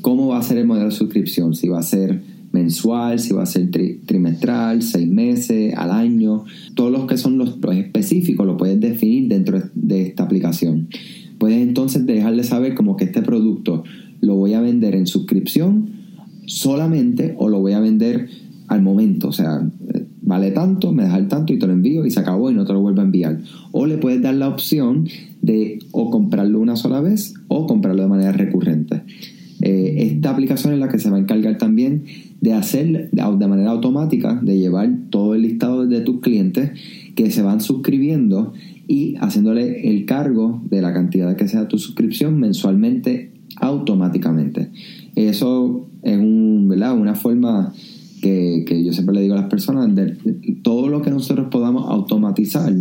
cómo 0.00 0.28
va 0.28 0.38
a 0.38 0.42
ser 0.42 0.58
el 0.58 0.66
modelo 0.66 0.86
de 0.86 0.94
suscripción, 0.94 1.54
si 1.54 1.68
va 1.68 1.80
a 1.80 1.82
ser 1.82 2.22
mensual, 2.52 3.18
si 3.18 3.34
va 3.34 3.42
a 3.42 3.46
ser 3.46 3.70
trimestral, 4.06 4.82
seis 4.82 5.08
meses, 5.08 5.74
al 5.76 5.90
año. 5.90 6.44
Todos 6.74 6.90
los 6.90 7.06
que 7.06 7.16
son 7.16 7.38
los, 7.38 7.58
específicos 7.74 8.46
lo 8.46 8.56
puedes 8.56 8.80
definir 8.80 9.28
dentro 9.28 9.62
de 9.74 10.02
esta 10.02 10.24
aplicación. 10.24 10.88
Puedes 11.38 11.60
entonces 11.60 12.06
dejarle 12.06 12.44
saber 12.44 12.74
como 12.74 12.96
que 12.96 13.04
este 13.04 13.22
producto 13.22 13.84
lo 14.20 14.34
voy 14.34 14.54
a 14.54 14.60
vender 14.60 14.94
en 14.94 15.06
suscripción 15.06 15.97
solamente 16.48 17.34
o 17.38 17.48
lo 17.48 17.60
voy 17.60 17.72
a 17.72 17.80
vender 17.80 18.28
al 18.66 18.82
momento. 18.82 19.28
O 19.28 19.32
sea, 19.32 19.62
vale 20.22 20.50
tanto, 20.50 20.92
me 20.92 21.04
deja 21.04 21.18
el 21.18 21.28
tanto 21.28 21.52
y 21.52 21.58
te 21.58 21.66
lo 21.66 21.72
envío 21.72 22.04
y 22.04 22.10
se 22.10 22.20
acabó 22.20 22.50
y 22.50 22.54
no 22.54 22.64
te 22.64 22.72
lo 22.72 22.80
vuelvo 22.80 23.00
a 23.00 23.04
enviar. 23.04 23.38
O 23.72 23.86
le 23.86 23.98
puedes 23.98 24.20
dar 24.22 24.34
la 24.34 24.48
opción 24.48 25.06
de 25.42 25.78
o 25.92 26.10
comprarlo 26.10 26.60
una 26.60 26.76
sola 26.76 27.00
vez 27.00 27.34
o 27.48 27.66
comprarlo 27.66 28.02
de 28.02 28.08
manera 28.08 28.32
recurrente. 28.32 29.02
Eh, 29.60 30.12
esta 30.12 30.30
aplicación 30.30 30.72
es 30.72 30.78
la 30.78 30.88
que 30.88 30.98
se 30.98 31.10
va 31.10 31.16
a 31.16 31.20
encargar 31.20 31.58
también 31.58 32.04
de 32.40 32.52
hacer 32.52 33.10
de 33.10 33.46
manera 33.46 33.70
automática, 33.70 34.38
de 34.40 34.58
llevar 34.58 34.88
todo 35.10 35.34
el 35.34 35.42
listado 35.42 35.86
de 35.86 36.00
tus 36.00 36.20
clientes 36.20 36.70
que 37.16 37.30
se 37.30 37.42
van 37.42 37.60
suscribiendo 37.60 38.52
y 38.86 39.16
haciéndole 39.16 39.90
el 39.90 40.06
cargo 40.06 40.62
de 40.70 40.80
la 40.80 40.92
cantidad 40.92 41.36
que 41.36 41.48
sea 41.48 41.68
tu 41.68 41.78
suscripción 41.78 42.38
mensualmente 42.38 43.32
automáticamente. 43.56 44.70
Eso 45.26 45.88
es 46.02 46.16
una 46.16 47.14
forma 47.16 47.72
que, 48.22 48.64
que, 48.64 48.84
yo 48.84 48.92
siempre 48.92 49.16
le 49.16 49.22
digo 49.22 49.34
a 49.34 49.40
las 49.40 49.50
personas, 49.50 49.92
de, 49.92 50.16
todo 50.62 50.88
lo 50.88 51.02
que 51.02 51.10
nosotros 51.10 51.48
podamos 51.50 51.90
automatizar 51.90 52.72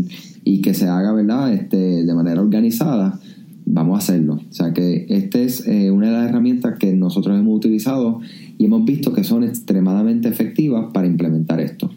y 0.43 0.61
que 0.61 0.75
se 0.75 0.87
haga 0.87 1.13
¿verdad? 1.13 1.51
Este, 1.51 2.05
de 2.05 2.13
manera 2.13 2.39
organizada, 2.39 3.19
vamos 3.65 3.95
a 3.95 3.97
hacerlo. 3.97 4.35
O 4.35 4.53
sea 4.53 4.71
que 4.71 5.07
esta 5.09 5.39
es 5.39 5.67
eh, 5.67 5.89
una 5.89 6.07
de 6.07 6.13
las 6.13 6.29
herramientas 6.29 6.77
que 6.77 6.93
nosotros 6.93 7.39
hemos 7.39 7.57
utilizado 7.57 8.19
y 8.59 8.65
hemos 8.65 8.85
visto 8.85 9.13
que 9.13 9.23
son 9.23 9.43
extremadamente 9.43 10.29
efectivas 10.29 10.91
para 10.93 11.07
implementar 11.07 11.59
esto. 11.59 11.89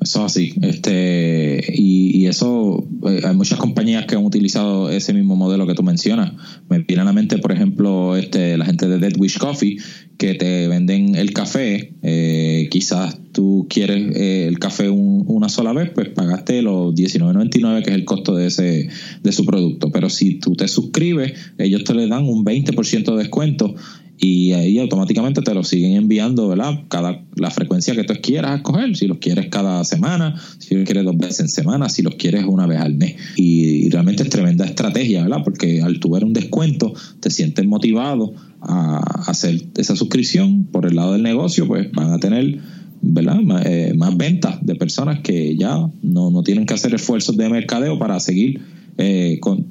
Eso 0.00 0.24
así, 0.24 0.54
este, 0.62 1.62
y, 1.74 2.26
eso, 2.26 2.82
eh, 2.82 2.89
hay 3.06 3.34
muchas 3.34 3.58
compañías 3.58 4.06
que 4.06 4.14
han 4.14 4.24
utilizado 4.24 4.90
ese 4.90 5.12
mismo 5.12 5.36
modelo 5.36 5.66
que 5.66 5.74
tú 5.74 5.82
mencionas. 5.82 6.32
Me 6.68 6.80
viene 6.80 7.02
a 7.02 7.04
la 7.04 7.12
mente, 7.12 7.38
por 7.38 7.52
ejemplo, 7.52 8.16
este, 8.16 8.56
la 8.56 8.64
gente 8.64 8.88
de 8.88 8.98
Dead 8.98 9.12
Wish 9.18 9.38
Coffee, 9.38 9.78
que 10.18 10.34
te 10.34 10.68
venden 10.68 11.14
el 11.14 11.32
café. 11.32 11.94
Eh, 12.02 12.68
quizás 12.70 13.19
tú 13.32 13.66
quieres 13.68 14.16
eh, 14.16 14.46
el 14.46 14.58
café 14.58 14.88
una 14.90 15.48
sola 15.48 15.72
vez, 15.72 15.90
pues 15.90 16.08
pagaste 16.08 16.62
los 16.62 16.94
$19.99, 16.94 17.82
que 17.82 17.90
es 17.90 17.96
el 17.96 18.04
costo 18.04 18.34
de 18.34 18.46
ese 18.46 18.88
de 19.22 19.32
su 19.32 19.44
producto. 19.44 19.90
Pero 19.90 20.10
si 20.10 20.38
tú 20.38 20.54
te 20.54 20.68
suscribes, 20.68 21.32
ellos 21.58 21.84
te 21.84 21.94
le 21.94 22.06
dan 22.06 22.24
un 22.24 22.44
20% 22.44 23.12
de 23.12 23.16
descuento 23.16 23.74
y 24.22 24.52
ahí 24.52 24.78
automáticamente 24.78 25.40
te 25.40 25.54
lo 25.54 25.64
siguen 25.64 25.92
enviando, 25.92 26.46
¿verdad? 26.46 26.84
Cada 26.88 27.24
la 27.36 27.50
frecuencia 27.50 27.94
que 27.94 28.04
tú 28.04 28.12
quieras 28.20 28.56
escoger, 28.56 28.94
si 28.94 29.06
los 29.06 29.16
quieres 29.16 29.46
cada 29.48 29.82
semana, 29.84 30.38
si 30.58 30.74
los 30.74 30.84
quieres 30.84 31.06
dos 31.06 31.16
veces 31.16 31.40
en 31.40 31.48
semana, 31.48 31.88
si 31.88 32.02
los 32.02 32.16
quieres 32.16 32.44
una 32.44 32.66
vez 32.66 32.80
al 32.80 32.96
mes. 32.96 33.16
Y, 33.36 33.88
realmente 33.88 34.22
es 34.22 34.28
tremenda 34.28 34.66
estrategia, 34.66 35.22
¿verdad? 35.22 35.42
Porque 35.42 35.80
al 35.80 36.00
tu 36.00 36.10
ver 36.10 36.24
un 36.24 36.34
descuento, 36.34 36.92
te 37.20 37.30
sientes 37.30 37.66
motivado 37.66 38.34
a 38.60 38.98
hacer 39.26 39.62
esa 39.78 39.96
suscripción 39.96 40.64
por 40.64 40.84
el 40.84 40.96
lado 40.96 41.14
del 41.14 41.22
negocio, 41.22 41.66
pues 41.66 41.90
van 41.92 42.12
a 42.12 42.18
tener 42.18 42.58
¿verdad? 43.02 43.40
Eh, 43.64 43.94
más 43.96 44.16
ventas 44.16 44.64
de 44.64 44.74
personas 44.74 45.20
que 45.20 45.56
ya 45.56 45.88
no, 46.02 46.30
no, 46.30 46.42
tienen 46.42 46.66
que 46.66 46.74
hacer 46.74 46.94
esfuerzos 46.94 47.36
de 47.36 47.48
mercadeo 47.48 47.98
para 47.98 48.20
seguir 48.20 48.60
eh, 48.98 49.38
con, 49.40 49.66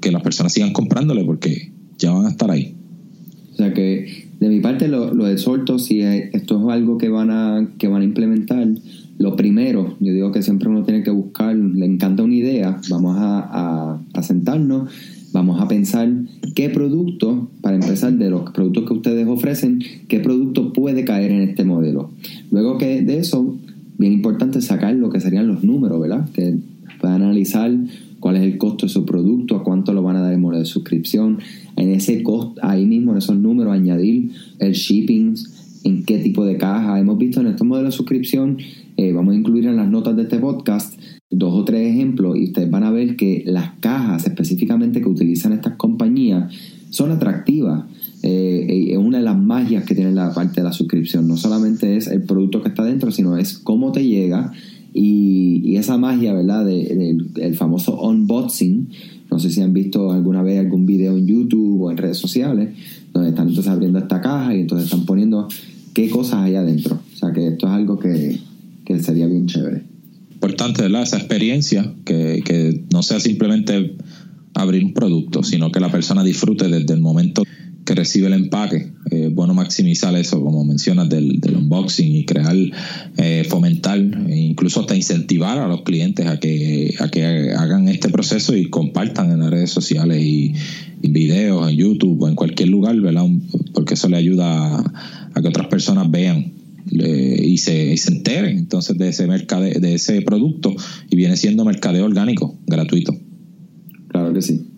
que 0.00 0.10
las 0.10 0.22
personas 0.22 0.52
sigan 0.52 0.72
comprándole 0.72 1.24
porque 1.24 1.72
ya 1.98 2.12
van 2.12 2.26
a 2.26 2.30
estar 2.30 2.50
ahí. 2.50 2.74
O 3.52 3.56
sea 3.56 3.72
que 3.72 4.28
de 4.40 4.48
mi 4.48 4.60
parte 4.60 4.88
lo, 4.88 5.14
lo 5.14 5.28
exhorto, 5.28 5.78
si 5.78 6.00
esto 6.00 6.60
es 6.60 6.74
algo 6.74 6.98
que 6.98 7.08
van 7.08 7.30
a, 7.30 7.68
que 7.78 7.88
van 7.88 8.02
a 8.02 8.04
implementar, 8.04 8.66
lo 9.18 9.36
primero, 9.36 9.96
yo 10.00 10.12
digo 10.12 10.32
que 10.32 10.42
siempre 10.42 10.68
uno 10.68 10.82
tiene 10.82 11.04
que 11.04 11.10
buscar, 11.10 11.54
le 11.54 11.86
encanta 11.86 12.24
una 12.24 12.34
idea, 12.34 12.80
vamos 12.88 13.16
a, 13.18 14.00
a 14.12 14.22
sentarnos 14.22 14.88
para 15.32 15.44
empezar, 17.74 18.12
de 18.12 18.30
los 18.30 18.50
productos 18.50 18.84
que 18.86 18.92
ustedes 18.92 19.26
ofrecen, 19.26 19.82
qué 20.08 20.20
producto 20.20 20.72
puede 20.72 21.04
caer 21.04 21.32
en 21.32 21.42
este 21.42 21.64
modelo. 21.64 22.10
Luego 22.50 22.78
que 22.78 23.02
de 23.02 23.18
eso, 23.18 23.56
bien 23.98 24.12
importante 24.12 24.60
sacar 24.60 24.94
lo 24.94 25.10
que 25.10 25.20
serían 25.20 25.48
los 25.48 25.64
números, 25.64 26.00
¿verdad? 26.00 26.28
Que 26.34 26.56
puedan 27.00 27.22
analizar 27.22 27.72
cuál 28.20 28.36
es 28.36 28.42
el 28.42 28.58
costo 28.58 28.86
de 28.86 28.92
su 28.92 29.04
producto, 29.04 29.56
a 29.56 29.64
cuánto 29.64 29.92
lo 29.92 30.02
van 30.02 30.16
a 30.16 30.20
dar 30.20 30.32
en 30.32 30.40
modelo 30.40 30.60
de 30.60 30.66
suscripción, 30.66 31.38
en 31.76 31.90
ese 31.90 32.22
costo, 32.22 32.60
ahí 32.62 32.84
mismo 32.84 33.12
en 33.12 33.18
esos 33.18 33.36
números 33.36 33.72
añadir 33.72 34.30
el 34.58 34.72
shipping, 34.72 35.34
en 35.84 36.04
qué 36.04 36.18
tipo 36.18 36.44
de 36.44 36.56
caja. 36.56 37.00
Hemos 37.00 37.18
visto 37.18 37.40
en 37.40 37.48
estos 37.48 37.66
modelos 37.66 37.92
de 37.92 37.96
suscripción, 37.96 38.58
eh, 38.96 39.12
vamos 39.12 39.34
a 39.34 39.38
incluir 39.38 39.66
en 39.66 39.76
las 39.76 39.90
notas 39.90 40.14
de 40.14 40.22
este 40.22 40.38
podcast 40.38 40.94
dos 41.32 41.54
o 41.54 41.64
tres 41.64 41.88
ejemplos 41.88 42.36
y 42.36 42.44
ustedes 42.44 42.70
van 42.70 42.84
a 42.84 42.90
ver 42.90 43.16
que 43.16 43.42
las 43.46 43.72
cajas 43.80 44.26
específicamente 44.26 45.00
que 45.00 45.08
utilizan 45.08 45.52
estas 45.52 45.76
compañías 45.76 46.52
son 46.90 47.10
atractivas. 47.10 47.84
Eh, 48.22 48.90
es 48.92 48.98
una 48.98 49.18
de 49.18 49.24
las 49.24 49.36
magias 49.36 49.84
que 49.84 49.94
tiene 49.94 50.12
la 50.12 50.32
parte 50.32 50.60
de 50.60 50.64
la 50.64 50.72
suscripción. 50.72 51.26
No 51.26 51.36
solamente 51.36 51.96
es 51.96 52.06
el 52.06 52.22
producto 52.22 52.62
que 52.62 52.68
está 52.68 52.84
dentro, 52.84 53.10
sino 53.10 53.36
es 53.36 53.58
cómo 53.58 53.90
te 53.92 54.06
llega 54.06 54.52
y, 54.92 55.76
esa 55.76 55.96
magia, 55.96 56.34
¿verdad? 56.34 56.66
De, 56.66 57.16
el 57.36 57.54
famoso 57.56 58.00
unboxing. 58.00 58.88
No 59.30 59.38
sé 59.38 59.50
si 59.50 59.62
han 59.62 59.72
visto 59.72 60.12
alguna 60.12 60.42
vez 60.42 60.60
algún 60.60 60.84
video 60.84 61.16
en 61.16 61.26
YouTube 61.26 61.82
o 61.82 61.90
en 61.90 61.96
redes 61.96 62.18
sociales, 62.18 62.76
donde 63.12 63.30
están 63.30 63.48
entonces 63.48 63.72
abriendo 63.72 63.98
esta 63.98 64.20
caja 64.20 64.54
y 64.54 64.60
entonces 64.60 64.84
están 64.84 65.06
poniendo 65.06 65.48
qué 65.94 66.10
cosas 66.10 66.40
hay 66.40 66.56
adentro. 66.56 67.00
O 67.14 67.16
sea 67.16 67.32
que 67.32 67.48
esto 67.48 67.66
es 67.66 67.72
algo 67.72 67.98
que, 67.98 68.38
que 68.84 69.02
sería 69.02 69.26
bien 69.26 69.46
chévere. 69.46 69.91
Importante, 70.42 70.82
¿verdad? 70.82 71.04
Esa 71.04 71.18
experiencia, 71.18 71.94
que, 72.04 72.42
que 72.44 72.84
no 72.92 73.04
sea 73.04 73.20
simplemente 73.20 73.96
abrir 74.54 74.84
un 74.84 74.92
producto, 74.92 75.44
sino 75.44 75.70
que 75.70 75.78
la 75.78 75.90
persona 75.90 76.24
disfrute 76.24 76.66
desde 76.66 76.94
el 76.94 77.00
momento 77.00 77.44
que 77.84 77.94
recibe 77.94 78.28
el 78.28 78.34
empaque. 78.34 78.92
Eh, 79.10 79.30
bueno 79.32 79.54
maximizar 79.54 80.14
eso, 80.16 80.42
como 80.42 80.64
mencionas, 80.64 81.08
del, 81.08 81.40
unboxing 81.54 82.16
y 82.16 82.24
crear, 82.24 82.56
eh, 83.18 83.44
fomentar, 83.48 83.98
e 83.98 84.36
incluso 84.36 84.80
hasta 84.80 84.96
incentivar 84.96 85.58
a 85.58 85.66
los 85.66 85.82
clientes 85.82 86.26
a 86.26 86.38
que, 86.38 86.94
a 86.98 87.08
que 87.08 87.24
hagan 87.24 87.88
este 87.88 88.08
proceso 88.08 88.56
y 88.56 88.70
compartan 88.70 89.30
en 89.32 89.40
las 89.40 89.50
redes 89.50 89.70
sociales 89.70 90.22
y, 90.22 90.54
videos 91.04 91.68
en 91.68 91.76
YouTube 91.76 92.22
o 92.22 92.28
en 92.28 92.36
cualquier 92.36 92.68
lugar, 92.68 92.98
¿verdad? 93.00 93.26
Porque 93.74 93.94
eso 93.94 94.08
le 94.08 94.16
ayuda 94.16 94.78
a, 94.78 95.42
que 95.42 95.48
otras 95.48 95.66
personas 95.66 96.08
vean 96.08 96.52
y, 96.92 97.58
se, 97.58 97.96
se 97.96 98.12
enteren 98.12 98.58
entonces 98.58 98.98
de 98.98 99.08
ese 99.08 99.26
mercade, 99.26 99.80
de 99.80 99.94
ese 99.94 100.20
producto 100.22 100.74
y 101.10 101.16
viene 101.16 101.36
siendo 101.36 101.64
mercadeo 101.64 102.04
orgánico 102.04 102.58
gratuito. 102.66 103.16
Claro 104.08 104.32
que 104.32 104.42
sí. 104.42 104.72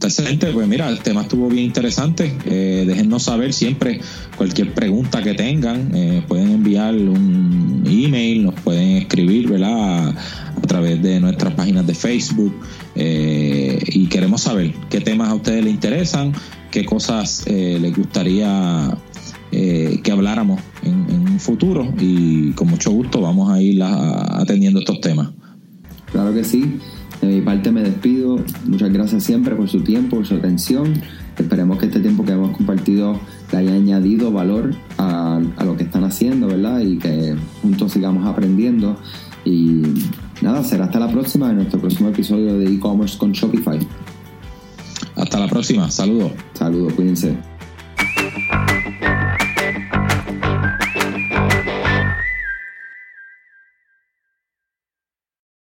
Excelente, 0.00 0.46
pues 0.52 0.68
mira, 0.68 0.88
el 0.88 1.00
tema 1.00 1.22
estuvo 1.22 1.48
bien 1.48 1.64
interesante. 1.64 2.32
Eh, 2.46 2.84
déjennos 2.86 3.24
saber 3.24 3.52
siempre 3.52 4.00
cualquier 4.36 4.72
pregunta 4.72 5.22
que 5.22 5.34
tengan. 5.34 5.94
Eh, 5.94 6.22
pueden 6.28 6.50
enviar 6.50 6.94
un 6.94 7.82
email, 7.84 8.44
nos 8.44 8.54
pueden 8.60 8.98
escribir, 8.98 9.48
¿verdad? 9.48 10.10
A, 10.56 10.60
través 10.68 11.02
de 11.02 11.18
nuestras 11.18 11.54
páginas 11.54 11.86
de 11.86 11.94
Facebook. 11.94 12.54
Eh, 12.94 13.80
y 13.88 14.06
queremos 14.06 14.42
saber 14.42 14.72
qué 14.88 15.00
temas 15.00 15.30
a 15.30 15.34
ustedes 15.34 15.64
les 15.64 15.74
interesan, 15.74 16.32
qué 16.70 16.84
cosas 16.84 17.44
les 17.48 17.96
gustaría 17.96 18.96
que 19.50 20.10
habláramos 20.12 20.60
en, 20.82 21.06
en, 21.08 21.28
un 21.28 21.40
futuro. 21.40 21.92
Y 22.00 22.52
con 22.52 22.68
mucho 22.68 22.90
gusto 22.90 23.20
vamos 23.20 23.50
a 23.50 23.60
ir 23.60 23.82
atendiendo 23.82 24.80
estos 24.80 25.00
temas. 25.00 25.30
Claro 26.12 26.34
que 26.34 26.44
sí. 26.44 26.78
De 27.20 27.26
mi 27.26 27.40
parte 27.40 27.72
me 27.72 27.82
despido. 27.82 28.38
Muchas 28.66 28.92
gracias 28.92 29.24
siempre 29.24 29.54
por 29.54 29.68
su 29.68 29.80
tiempo, 29.80 30.16
por 30.16 30.26
su 30.26 30.34
atención. 30.34 30.94
Esperemos 31.36 31.78
que 31.78 31.86
este 31.86 32.00
tiempo 32.00 32.24
que 32.24 32.32
hemos 32.32 32.56
compartido 32.56 33.18
le 33.52 33.58
haya 33.58 33.74
añadido 33.74 34.30
valor 34.30 34.74
a, 34.98 35.40
lo 35.64 35.76
que 35.76 35.84
están 35.84 36.04
haciendo, 36.04 36.46
¿verdad? 36.46 36.80
Y 36.80 36.98
que 36.98 37.36
juntos 37.62 37.92
sigamos 37.92 38.26
aprendiendo. 38.26 38.96
Y 39.44 39.82
nada, 40.42 40.62
será 40.62 40.86
hasta 40.86 41.00
la 41.00 41.10
próxima 41.10 41.50
en 41.50 41.56
nuestro 41.56 41.80
próximo 41.80 42.08
episodio 42.08 42.58
de 42.58 42.66
e-commerce 42.66 43.18
con 43.18 43.32
Shopify. 43.32 43.78
Hasta 45.16 45.40
la 45.40 45.48
próxima. 45.48 45.90
Saludos. 45.90 46.32
Saludos, 46.54 46.92
cuídense. 46.92 47.57